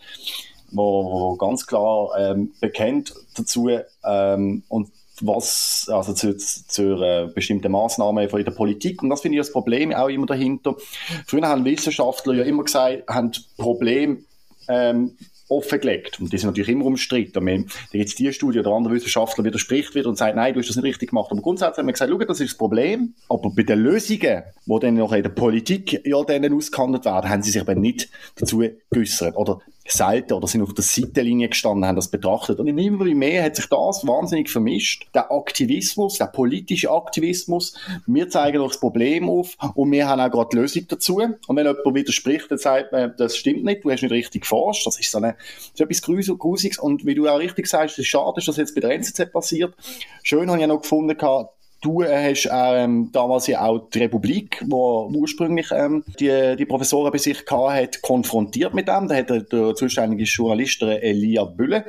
wo, 0.71 1.37
ganz 1.37 1.67
klar 1.67 2.11
ähm, 2.17 2.53
bekennt 2.61 3.15
dazu 3.37 3.69
ähm, 4.05 4.63
und 4.69 4.91
was, 5.21 5.89
also 5.93 6.13
zu, 6.13 6.37
zu, 6.37 6.67
zu 6.67 7.03
äh, 7.03 7.29
bestimmten 7.33 7.73
Massnahmen 7.73 8.29
von 8.29 8.45
der 8.45 8.51
Politik. 8.51 9.03
Und 9.03 9.11
das 9.11 9.21
finde 9.21 9.39
ich 9.39 9.41
das 9.41 9.53
Problem 9.53 9.93
auch 9.93 10.09
immer 10.09 10.27
dahinter. 10.27 10.75
Früher 11.27 11.49
haben 11.49 11.65
Wissenschaftler 11.65 12.35
ja 12.35 12.45
immer 12.45 12.65
gesagt, 12.65 13.09
haben 13.09 13.33
Problem 13.57 14.25
ähm, 14.69 15.17
offengelegt. 15.49 16.21
Und 16.21 16.33
die 16.33 16.39
sind 16.39 16.49
natürlich 16.49 16.71
immer 16.71 16.87
umstritten. 16.87 17.45
Da 17.45 17.99
gibt 17.99 18.09
es 18.09 18.15
die 18.15 18.33
Studie 18.33 18.61
oder 18.61 18.73
andere 18.73 18.95
Wissenschaftler 18.95 19.45
widerspricht 19.45 19.95
wieder 19.95 20.09
und 20.09 20.17
sagt, 20.17 20.37
nein, 20.37 20.55
du 20.55 20.61
hast 20.61 20.69
das 20.69 20.77
nicht 20.77 20.85
richtig 20.85 21.11
gemacht. 21.11 21.31
Aber 21.31 21.43
grundsätzlich 21.43 21.79
haben 21.79 21.87
wir 21.87 21.93
gesagt, 21.93 22.11
schau, 22.11 22.19
das 22.19 22.41
ist 22.41 22.53
das 22.53 22.59
Problem. 22.59 23.15
Aber 23.29 23.51
bei 23.51 23.63
den 23.63 23.81
Lösungen, 23.81 24.43
die 24.67 24.79
dann 24.81 24.95
noch 24.95 25.13
in 25.13 25.23
der 25.23 25.31
Politik 25.31 26.01
ja 26.05 26.17
ausgehandelt 26.17 27.05
werden, 27.05 27.31
haben 27.31 27.43
sie 27.43 27.51
sich 27.51 27.61
aber 27.61 27.75
nicht 27.75 28.09
dazu 28.37 28.65
geäußert. 28.91 29.37
Oder 29.37 29.61
selten 29.87 30.33
oder 30.33 30.47
sind 30.47 30.62
auf 30.62 30.73
der 30.73 30.85
Seitenlinie 30.85 31.49
gestanden, 31.49 31.85
haben 31.87 31.97
das 31.97 32.09
betrachtet. 32.09 32.59
Und 32.59 32.66
immer 32.66 33.05
mehr 33.05 33.44
hat 33.44 33.57
sich 33.57 33.66
das 33.66 34.07
wahnsinnig 34.07 34.51
vermischt. 34.51 35.09
Der 35.14 35.31
Aktivismus, 35.31 36.18
der 36.18 36.27
politische 36.27 36.90
Aktivismus. 36.90 37.77
Wir 38.07 38.29
zeigen 38.29 38.59
euch 38.59 38.73
das 38.73 38.81
Problem 38.81 39.29
auf 39.29 39.57
und 39.75 39.92
wir 39.92 40.09
haben 40.09 40.20
auch 40.20 40.31
gerade 40.31 40.49
die 40.53 40.57
Lösung 40.57 40.87
dazu. 40.88 41.16
Und 41.16 41.57
wenn 41.57 41.66
jemand 41.66 41.94
widerspricht, 41.94 42.51
dann 42.51 42.59
sagt 42.59 42.92
man, 42.92 43.14
das 43.18 43.37
stimmt 43.37 43.64
nicht, 43.64 43.85
du 43.85 43.90
hast 43.90 44.03
nicht 44.03 44.12
richtig 44.12 44.42
geforscht. 44.42 44.87
Das 44.87 44.99
ist 44.99 45.11
so 45.11 45.18
eine, 45.18 45.37
ist 45.73 45.81
etwas 45.81 46.03
Grusiges. 46.03 46.79
Und 46.79 47.05
wie 47.05 47.14
du 47.14 47.29
auch 47.29 47.38
richtig 47.38 47.66
sagst, 47.66 47.94
es 47.94 48.05
ist 48.05 48.09
schade, 48.09 48.33
dass 48.37 48.47
das 48.47 48.57
jetzt 48.57 48.75
bei 48.75 48.81
der 48.81 48.90
NZZ 48.92 49.33
passiert. 49.33 49.75
Schön 50.23 50.49
habe 50.49 50.57
ich 50.57 50.62
ja 50.62 50.66
noch 50.66 50.81
gefunden, 50.81 51.16
Du 51.85 52.03
hast 52.03 52.49
ähm, 52.51 53.11
damals 53.12 53.47
ja 53.47 53.61
auch 53.61 53.90
die 53.90 53.99
Republik, 53.99 54.64
wo 54.66 55.07
ursprünglich 55.14 55.66
ähm, 55.70 56.03
die, 56.18 56.57
die 56.57 56.64
Professoren 56.64 57.12
bei 57.12 57.18
sich 57.18 57.44
hat, 57.51 58.01
konfrontiert 58.01 58.73
mit 58.73 58.88
dem. 58.88 59.07
Da 59.07 59.14
hat 59.14 59.29
der, 59.29 59.42
der 59.42 59.75
zuständige 59.75 60.25
Journalist, 60.25 60.81
der 60.81 61.03
Elia 61.03 61.44
Bülle, 61.44 61.85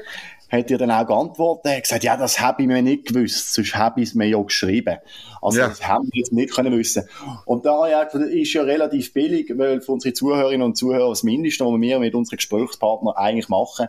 hat 0.51 0.69
ihr 0.69 0.77
dann 0.77 0.91
auch 0.91 1.07
geantwortet, 1.07 1.65
er 1.65 1.77
hat 1.77 1.83
gesagt, 1.83 2.03
ja, 2.03 2.17
das 2.17 2.41
habe 2.41 2.61
ich 2.61 2.67
mir 2.67 2.81
nicht 2.81 3.07
gewusst, 3.07 3.53
sonst 3.53 3.73
habe 3.73 4.01
ich 4.01 4.09
es 4.09 4.15
mir 4.15 4.27
ja 4.27 4.41
geschrieben. 4.41 4.97
Also 5.41 5.59
ja. 5.59 5.69
das 5.69 5.87
haben 5.87 6.09
wir 6.11 6.19
jetzt 6.19 6.33
nicht 6.33 6.53
können 6.53 6.77
wissen. 6.77 7.07
Und 7.45 7.65
da 7.65 7.87
ja, 7.87 8.01
ist 8.01 8.51
ja 8.51 8.63
relativ 8.63 9.13
billig, 9.13 9.53
weil 9.55 9.79
für 9.79 9.93
unsere 9.93 10.13
Zuhörerinnen 10.13 10.65
und 10.65 10.75
Zuhörer 10.75 11.07
das 11.07 11.23
Mindeste, 11.23 11.63
was 11.63 11.79
wir 11.79 11.99
mit 11.99 12.15
unseren 12.15 12.35
Gesprächspartnern 12.35 13.15
eigentlich 13.15 13.47
machen, 13.47 13.87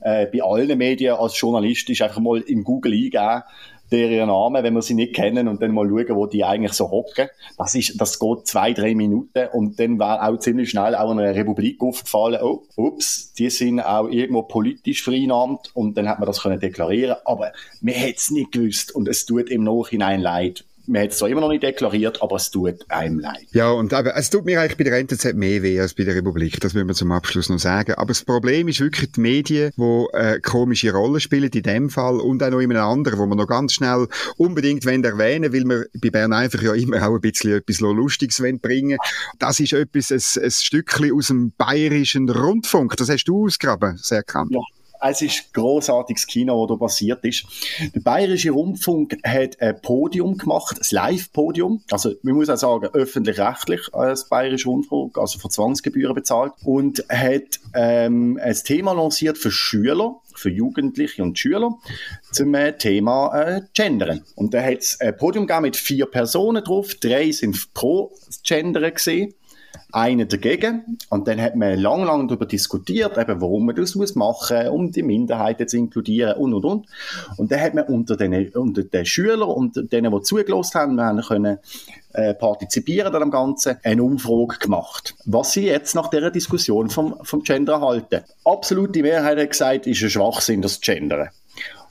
äh, 0.00 0.26
bei 0.26 0.42
allen 0.42 0.76
Medien 0.76 1.14
als 1.14 1.38
Journalist 1.40 1.88
ist 1.88 2.02
einfach 2.02 2.20
mal 2.20 2.40
im 2.40 2.64
Google 2.64 2.92
eingeben, 2.92 3.42
deren 3.90 4.28
Namen, 4.28 4.62
wenn 4.62 4.74
wir 4.74 4.82
sie 4.82 4.94
nicht 4.94 5.14
kennen 5.14 5.48
und 5.48 5.62
dann 5.62 5.72
mal 5.72 5.88
schauen, 5.88 6.16
wo 6.16 6.26
die 6.26 6.44
eigentlich 6.44 6.72
so 6.72 6.90
hocken. 6.90 7.28
Das 7.58 7.74
ist, 7.74 8.00
das 8.00 8.18
geht 8.18 8.46
zwei, 8.46 8.72
drei 8.72 8.94
Minuten 8.94 9.48
und 9.52 9.78
dann 9.78 9.98
war 9.98 10.28
auch 10.28 10.38
ziemlich 10.38 10.70
schnell 10.70 10.94
auch 10.94 11.10
eine 11.10 11.34
Republik 11.34 11.82
aufgefallen, 11.82 12.40
oh, 12.42 12.64
ups, 12.76 13.32
die 13.34 13.50
sind 13.50 13.80
auch 13.80 14.08
irgendwo 14.08 14.42
politisch 14.42 15.02
vereinnahmt 15.02 15.70
und 15.74 15.96
dann 15.96 16.08
hat 16.08 16.18
man 16.18 16.26
das 16.26 16.42
können 16.42 16.60
deklarieren, 16.60 17.16
aber 17.24 17.52
man 17.80 17.94
hätte 17.94 18.16
es 18.16 18.30
nicht 18.30 18.52
gewusst 18.52 18.94
und 18.94 19.08
es 19.08 19.26
tut 19.26 19.50
im 19.50 19.64
Nachhinein 19.64 20.20
leid 20.20 20.64
man 20.86 21.02
hat 21.02 21.10
es 21.10 21.18
zwar 21.18 21.28
immer 21.28 21.40
noch 21.40 21.48
nicht 21.48 21.62
deklariert, 21.62 22.22
aber 22.22 22.36
es 22.36 22.50
tut 22.50 22.84
einem 22.88 23.20
leid. 23.20 23.46
Ja, 23.52 23.70
und 23.70 23.92
aber, 23.92 24.16
es 24.16 24.30
tut 24.30 24.44
mir 24.44 24.60
eigentlich 24.60 24.76
bei 24.76 24.84
der 24.84 24.98
NZZ 24.98 25.34
mehr 25.34 25.62
weh 25.62 25.80
als 25.80 25.94
bei 25.94 26.04
der 26.04 26.14
Republik, 26.14 26.60
das 26.60 26.74
müssen 26.74 26.88
wir 26.88 26.94
zum 26.94 27.12
Abschluss 27.12 27.48
noch 27.48 27.58
sagen. 27.58 27.94
Aber 27.94 28.08
das 28.08 28.22
Problem 28.22 28.68
ist 28.68 28.80
wirklich 28.80 29.12
die 29.12 29.20
Medien, 29.20 29.72
die 29.76 30.06
äh, 30.12 30.40
komische 30.40 30.92
Rolle 30.92 31.20
spielen 31.20 31.50
in 31.52 31.62
dem 31.62 31.90
Fall 31.90 32.20
und 32.20 32.42
auch 32.42 32.50
noch 32.50 32.60
in 32.60 32.70
einem 32.70 32.84
anderen, 32.84 33.18
wo 33.18 33.26
man 33.26 33.38
noch 33.38 33.46
ganz 33.46 33.72
schnell 33.72 34.08
unbedingt 34.36 34.84
erwähnen 34.84 35.52
weil 35.52 35.64
wir 35.64 35.86
bei 36.00 36.10
Bern 36.10 36.32
einfach 36.32 36.62
ja 36.62 36.74
immer 36.74 37.06
auch 37.06 37.14
ein 37.14 37.20
bisschen 37.20 37.58
etwas 37.58 37.80
Lustiges 37.80 38.42
bringen 38.60 38.98
Das 39.38 39.60
ist 39.60 39.72
etwas, 39.72 40.10
ein, 40.10 40.44
ein 40.44 40.50
Stückchen 40.50 41.12
aus 41.12 41.28
dem 41.28 41.52
bayerischen 41.56 42.28
Rundfunk, 42.28 42.96
das 42.96 43.08
hast 43.08 43.24
du 43.24 43.46
ausgraben, 43.46 43.96
sehr 43.98 44.18
erkannt. 44.18 44.52
Ja 44.52 44.60
es 45.10 45.22
ist 45.22 45.52
großartiges 45.52 46.26
Kino, 46.26 46.62
was 46.62 46.68
da 46.68 46.76
passiert 46.76 47.24
ist. 47.24 47.44
Der 47.94 48.00
Bayerische 48.00 48.50
Rundfunk 48.50 49.18
hat 49.24 49.60
ein 49.60 49.80
Podium 49.80 50.36
gemacht, 50.36 50.78
ein 50.78 50.86
Live-Podium. 50.90 51.82
Also, 51.90 52.14
man 52.22 52.34
muss 52.34 52.48
auch 52.48 52.56
sagen, 52.56 52.86
öffentlich-rechtlich 52.92 53.92
als 53.92 54.28
Bayerische 54.28 54.68
Rundfunk, 54.68 55.18
also 55.18 55.38
für 55.38 55.48
Zwangsgebühren 55.48 56.14
bezahlt. 56.14 56.52
Und 56.64 57.04
hat 57.08 57.60
ähm, 57.74 58.38
ein 58.42 58.54
Thema 58.64 58.92
lanciert 58.94 59.38
für 59.38 59.50
Schüler, 59.50 60.16
für 60.34 60.50
Jugendliche 60.50 61.22
und 61.22 61.38
Schüler 61.38 61.78
zum 62.32 62.54
äh, 62.54 62.76
Thema 62.76 63.34
äh, 63.34 63.62
Gendern. 63.74 64.24
Und 64.34 64.54
da 64.54 64.62
hat 64.62 64.78
es 64.78 65.00
ein 65.00 65.16
Podium 65.16 65.46
gegeben 65.46 65.62
mit 65.62 65.76
vier 65.76 66.06
Personen 66.06 66.64
drauf. 66.64 66.94
Drei 66.94 67.30
sind 67.30 67.72
pro 67.74 68.12
Gendern 68.42 68.92
gesehen 68.92 69.34
einer 69.92 70.24
dagegen. 70.24 70.98
Und 71.10 71.28
dann 71.28 71.40
hat 71.40 71.56
man 71.56 71.78
lang, 71.78 72.04
lang 72.04 72.28
darüber 72.28 72.46
diskutiert, 72.46 73.18
eben, 73.18 73.40
warum 73.40 73.66
man 73.66 73.76
das 73.76 73.94
muss 73.94 74.14
machen, 74.14 74.68
um 74.68 74.92
die 74.92 75.02
Minderheiten 75.02 75.68
zu 75.68 75.76
inkludieren 75.76 76.36
und, 76.36 76.54
und, 76.54 76.64
und. 76.64 76.86
Und 77.36 77.52
dann 77.52 77.60
hat 77.60 77.74
man 77.74 77.84
unter 77.84 78.16
den, 78.16 78.48
unter 78.50 78.82
den 78.82 79.06
Schülern 79.06 79.48
und 79.48 79.92
denen, 79.92 80.12
die 80.12 80.22
zugelassen 80.22 80.80
haben, 80.80 80.96
wir 80.96 81.04
haben 81.04 81.20
können 81.20 81.58
äh, 82.12 82.34
partizipieren 82.34 83.14
an 83.14 83.20
dem 83.20 83.30
Ganzen, 83.30 83.76
eine 83.82 84.02
Umfrage 84.02 84.58
gemacht. 84.58 85.14
Was 85.24 85.52
sie 85.52 85.66
jetzt 85.66 85.94
nach 85.94 86.08
dieser 86.08 86.30
Diskussion 86.30 86.88
vom, 86.90 87.16
vom 87.22 87.42
Gender 87.42 87.80
halten. 87.80 88.22
Absolute 88.44 89.02
Mehrheit 89.02 89.38
hat 89.38 89.50
gesagt, 89.50 89.86
ist 89.86 90.02
ein 90.02 90.10
Schwachsinn, 90.10 90.62
das 90.62 90.80
Gendern. 90.80 91.30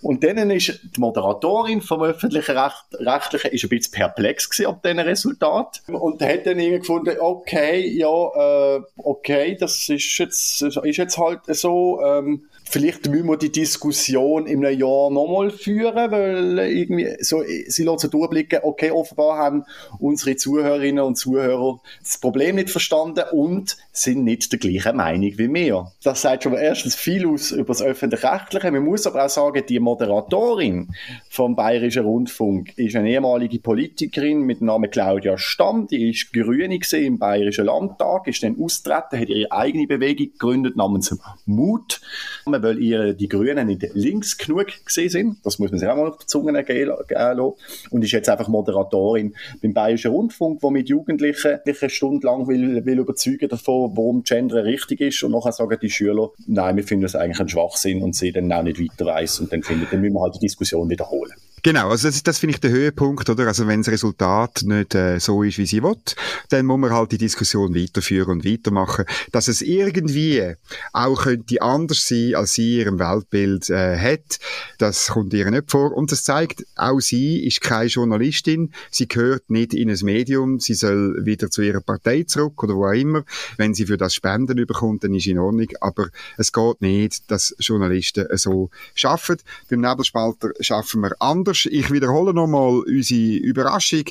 Und 0.03 0.23
dann 0.23 0.51
ist 0.51 0.79
die 0.95 0.99
Moderatorin 0.99 1.81
vom 1.81 2.03
öffentlichen 2.03 2.57
Recht, 2.57 2.83
Rechtlichen 2.91 3.51
ist 3.51 3.63
ein 3.63 3.69
bisschen 3.69 3.93
perplex 3.93 4.49
gewesen 4.49 4.67
ab 4.67 4.83
diesen 4.83 4.99
Resultat. 4.99 5.81
Und 5.87 6.21
hat 6.21 6.45
dann 6.45 6.59
irgendwie 6.59 6.79
gefunden, 6.79 7.15
okay, 7.19 7.87
ja, 7.87 8.07
äh, 8.07 8.81
okay, 8.97 9.55
das 9.57 9.87
ist 9.87 10.17
jetzt, 10.17 10.61
ist 10.61 10.97
jetzt 10.97 11.17
halt 11.17 11.39
so, 11.47 12.01
ähm, 12.03 12.43
vielleicht 12.63 13.07
müssen 13.07 13.27
wir 13.27 13.37
die 13.37 13.51
Diskussion 13.51 14.45
in 14.45 14.65
einem 14.65 14.79
Jahr 14.79 15.11
nochmal 15.11 15.51
führen, 15.51 16.11
weil 16.11 16.59
irgendwie 16.59 17.15
so, 17.19 17.43
sie 17.67 17.83
lassen 17.83 18.09
durchblicken, 18.09 18.59
okay, 18.63 18.91
offenbar 18.91 19.37
haben 19.37 19.65
unsere 19.99 20.35
Zuhörerinnen 20.35 21.03
und 21.03 21.15
Zuhörer 21.15 21.79
das 22.01 22.17
Problem 22.17 22.55
nicht 22.55 22.69
verstanden 22.69 23.25
und 23.31 23.77
sind 23.91 24.23
nicht 24.23 24.51
der 24.51 24.59
gleichen 24.59 24.97
Meinung 24.97 25.33
wie 25.37 25.53
wir. 25.53 25.91
Das 26.03 26.21
sagt 26.21 26.43
schon 26.43 26.53
erstens 26.53 26.95
viel 26.95 27.27
aus 27.27 27.51
über 27.51 27.67
das 27.67 27.81
Öffentlich-Rechtliche. 27.81 28.71
Man 28.71 28.83
muss 28.83 29.05
aber 29.05 29.25
auch 29.25 29.29
sagen, 29.29 29.63
die 29.67 29.79
Moderatorin 29.79 30.89
vom 31.29 31.55
Bayerischen 31.55 32.05
Rundfunk 32.05 32.77
ist 32.77 32.95
eine 32.95 33.09
ehemalige 33.09 33.59
Politikerin 33.59 34.41
mit 34.41 34.59
dem 34.59 34.67
Namen 34.67 34.89
Claudia 34.89 35.37
Stamm, 35.37 35.87
die 35.87 36.09
ist 36.09 36.33
Grüne 36.33 36.79
im 36.93 37.19
Bayerischen 37.19 37.65
Landtag, 37.65 38.27
ist 38.27 38.43
dann 38.43 38.59
austreten, 38.59 39.19
hat 39.19 39.29
ihre 39.29 39.51
eigene 39.51 39.87
Bewegung 39.87 40.31
gegründet 40.31 40.75
namens 40.75 41.15
Mut 41.45 42.01
weil 42.61 42.79
ihr 42.79 43.13
die 43.13 43.27
Grünen 43.27 43.67
nicht 43.67 43.89
links 43.93 44.37
genug 44.37 44.67
gesehen 44.85 45.09
sind. 45.09 45.37
Das 45.43 45.59
muss 45.59 45.71
man 45.71 45.79
sich 45.79 45.89
auch 45.89 45.95
mal 45.95 46.09
auf 46.09 46.17
die 46.17 46.27
Zunge 46.27 46.63
gehen 46.63 46.87
lassen. 46.87 47.53
Und 47.89 48.03
ist 48.03 48.11
jetzt 48.11 48.29
einfach 48.29 48.47
Moderatorin 48.47 49.35
beim 49.61 49.73
Bayerischen 49.73 50.11
Rundfunk, 50.11 50.61
wo 50.61 50.69
mit 50.69 50.89
Jugendlichen 50.89 51.59
eine 51.65 51.89
Stunde 51.89 52.27
lang 52.27 52.47
will, 52.47 52.85
will 52.85 52.99
überzeugen 52.99 53.49
davon, 53.49 53.95
warum 53.95 54.23
Gender 54.23 54.63
richtig 54.65 55.01
ist. 55.01 55.23
Und 55.23 55.31
nachher 55.31 55.51
sagen 55.51 55.77
die 55.81 55.89
Schüler, 55.89 56.29
nein, 56.47 56.75
wir 56.75 56.83
finden 56.83 57.03
das 57.03 57.15
eigentlich 57.15 57.39
ein 57.39 57.49
Schwachsinn 57.49 58.01
und 58.01 58.15
sie 58.15 58.31
dann 58.31 58.51
auch 58.51 58.63
nicht 58.63 58.79
weiter 58.79 59.05
weiss. 59.05 59.39
Und 59.39 59.51
dann 59.51 59.63
finden, 59.63 59.87
dann 59.89 60.01
müssen 60.01 60.13
wir 60.13 60.21
halt 60.21 60.35
die 60.35 60.39
Diskussion 60.39 60.89
wiederholen. 60.89 61.33
Genau, 61.63 61.91
also 61.91 62.09
das, 62.09 62.21
das 62.23 62.39
finde 62.39 62.55
ich 62.55 62.59
der 62.59 62.71
Höhepunkt, 62.71 63.29
oder? 63.29 63.47
Also 63.47 63.67
wenn 63.67 63.81
das 63.81 63.87
Resultat 63.87 64.63
nicht 64.63 64.95
äh, 64.95 65.17
so 65.19 65.43
ist, 65.43 65.57
wie 65.57 65.65
sie 65.65 65.81
will, 65.81 65.95
dann 66.49 66.65
muss 66.65 66.77
man 66.77 66.91
halt 66.91 67.13
die 67.13 67.17
Diskussion 67.17 67.73
weiterführen 67.73 68.31
und 68.31 68.45
weitermachen. 68.45 69.05
Dass 69.31 69.47
es 69.47 69.61
irgendwie 69.61 70.55
auch 70.91 71.23
könnte 71.23 71.61
anders 71.61 72.05
sein, 72.05 72.35
als 72.35 72.51
sie 72.55 72.79
ihrem 72.79 72.99
Weltbild 72.99 73.69
äh, 73.69 73.97
hat, 73.97 74.39
das 74.77 75.07
kommt 75.07 75.33
ihr 75.33 75.49
nicht 75.51 75.71
vor. 75.71 75.93
Und 75.93 76.11
das 76.11 76.25
zeigt, 76.25 76.65
auch 76.75 76.99
sie 76.99 77.47
ist 77.47 77.61
keine 77.61 77.85
Journalistin, 77.85 78.73
sie 78.91 79.07
gehört 79.07 79.49
nicht 79.49 79.73
in 79.73 79.89
ein 79.89 79.99
Medium, 80.01 80.59
sie 80.59 80.73
soll 80.73 81.25
wieder 81.25 81.49
zu 81.49 81.61
ihrer 81.61 81.79
Partei 81.79 82.23
zurück 82.23 82.61
oder 82.61 82.75
wo 82.75 82.87
auch 82.87 82.91
immer. 82.91 83.23
Wenn 83.55 83.73
sie 83.73 83.85
für 83.85 83.95
das 83.95 84.13
Spenden 84.13 84.57
überkommt, 84.57 85.05
dann 85.05 85.13
ist 85.13 85.27
in 85.27 85.39
Ordnung. 85.39 85.69
Aber 85.79 86.09
es 86.37 86.51
geht 86.51 86.81
nicht, 86.81 87.31
dass 87.31 87.55
Journalisten 87.57 88.27
so 88.33 88.69
schaffen. 88.95 89.37
Beim 89.69 89.79
Nebelspalter 89.79 90.49
schaffen 90.59 90.99
wir 90.99 91.15
anders 91.21 91.52
anders. 91.53 91.67
Ich 91.71 91.91
wiederhole 91.91 92.33
nochmal 92.33 92.79
unsere 92.79 93.37
Überraschung. 93.37 94.05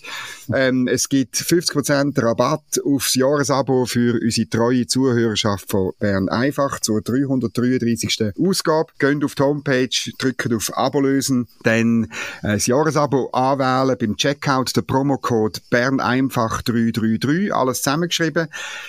Ähm, 0.55 0.89
es 0.89 1.09
gibt 1.09 1.37
50% 1.37 2.21
Rabatt 2.23 2.81
aufs 2.85 3.15
Jahresabo 3.15 3.87
für 3.87 4.21
unsere 4.23 4.49
treue 4.49 4.87
Zuhörerschaft 4.87 5.71
von 5.71 5.93
Bern 5.99 6.29
einfach 6.29 6.81
zur 6.81 7.03
333. 7.03 8.33
Ausgabe. 8.39 8.93
Geht 8.99 9.25
auf 9.25 9.35
die 9.35 9.43
Homepage, 9.43 10.13
drückt 10.19 10.53
auf 10.53 10.77
Abo 10.77 11.01
lösen, 11.01 11.49
dann 11.63 12.05
äh, 12.43 12.55
das 12.55 12.67
Jahresabo 12.67 13.31
anwählen, 13.31 13.97
beim 13.99 14.17
Checkout 14.17 14.77
der 14.77 14.83
Promocode 14.83 15.61
Bern 15.71 16.01
einfach 16.01 16.63
333, 16.63 17.55
alles 17.55 17.83
zusammengeschrieben. 17.83 18.49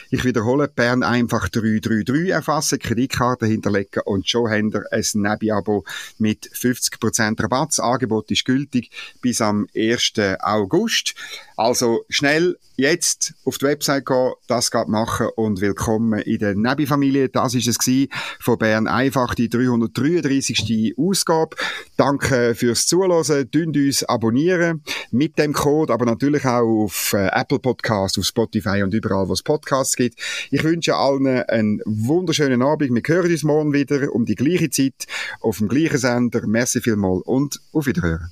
Ich 0.09 0.23
wiederhole, 0.23 0.67
Bern 0.67 1.03
einfach 1.03 1.49
333 1.49 2.29
erfassen, 2.29 2.79
Kreditkarte 2.79 3.45
hinterlegen 3.45 4.01
und 4.05 4.27
schon 4.27 4.49
habt 4.49 4.73
ihr 4.73 4.83
ein 4.91 5.03
Nebi-Abo 5.13 5.83
mit 6.17 6.49
50% 6.49 7.41
Rabatt. 7.41 7.69
Das 7.69 7.79
Angebot 7.79 8.29
ist 8.31 8.42
gültig 8.43 8.89
bis 9.21 9.41
am 9.41 9.67
1. 9.73 10.13
August. 10.39 11.15
Also 11.55 12.05
schnell 12.09 12.57
jetzt 12.75 13.33
auf 13.45 13.59
die 13.59 13.65
Website 13.65 14.05
gehen, 14.05 14.33
das 14.47 14.71
geht 14.71 14.87
machen 14.87 15.27
und 15.35 15.61
willkommen 15.61 16.19
in 16.19 16.39
der 16.39 16.55
Nebi-Familie. 16.55 17.29
Das 17.29 17.53
ist 17.53 17.67
es 17.67 17.77
von 18.39 18.57
Bern 18.57 18.87
einfach 18.87 19.35
die 19.35 19.49
333. 19.49 20.95
Ausgabe. 20.97 21.55
Danke 21.97 22.55
fürs 22.55 22.87
Zuhören. 22.87 23.51
Dünnt 23.51 23.77
uns 23.77 24.03
abonnieren 24.03 24.83
mit 25.11 25.37
dem 25.37 25.53
Code, 25.53 25.93
aber 25.93 26.05
natürlich 26.05 26.45
auch 26.45 26.83
auf 26.85 27.13
äh, 27.13 27.27
Apple 27.31 27.59
Podcasts, 27.59 28.17
auf 28.17 28.25
Spotify 28.25 28.81
und 28.81 28.93
überall, 28.93 29.27
wo 29.27 29.33
es 29.33 29.43
Podcasts 29.43 29.95
gibt. 29.95 30.19
Ich 30.49 30.63
wünsche 30.63 30.95
allen 30.95 31.27
einen 31.27 31.81
wunderschönen 31.85 32.61
Abend. 32.63 32.93
Wir 32.93 33.15
hören 33.15 33.31
uns 33.31 33.43
morgen 33.43 33.73
wieder 33.73 34.13
um 34.13 34.25
die 34.25 34.35
gleiche 34.35 34.69
Zeit 34.69 35.05
auf 35.41 35.59
dem 35.59 35.67
gleichen 35.67 35.97
Sender. 35.97 36.47
Merci 36.47 36.81
vielmals 36.81 37.21
und 37.23 37.59
auf 37.71 37.85
Wiederhören. 37.85 38.31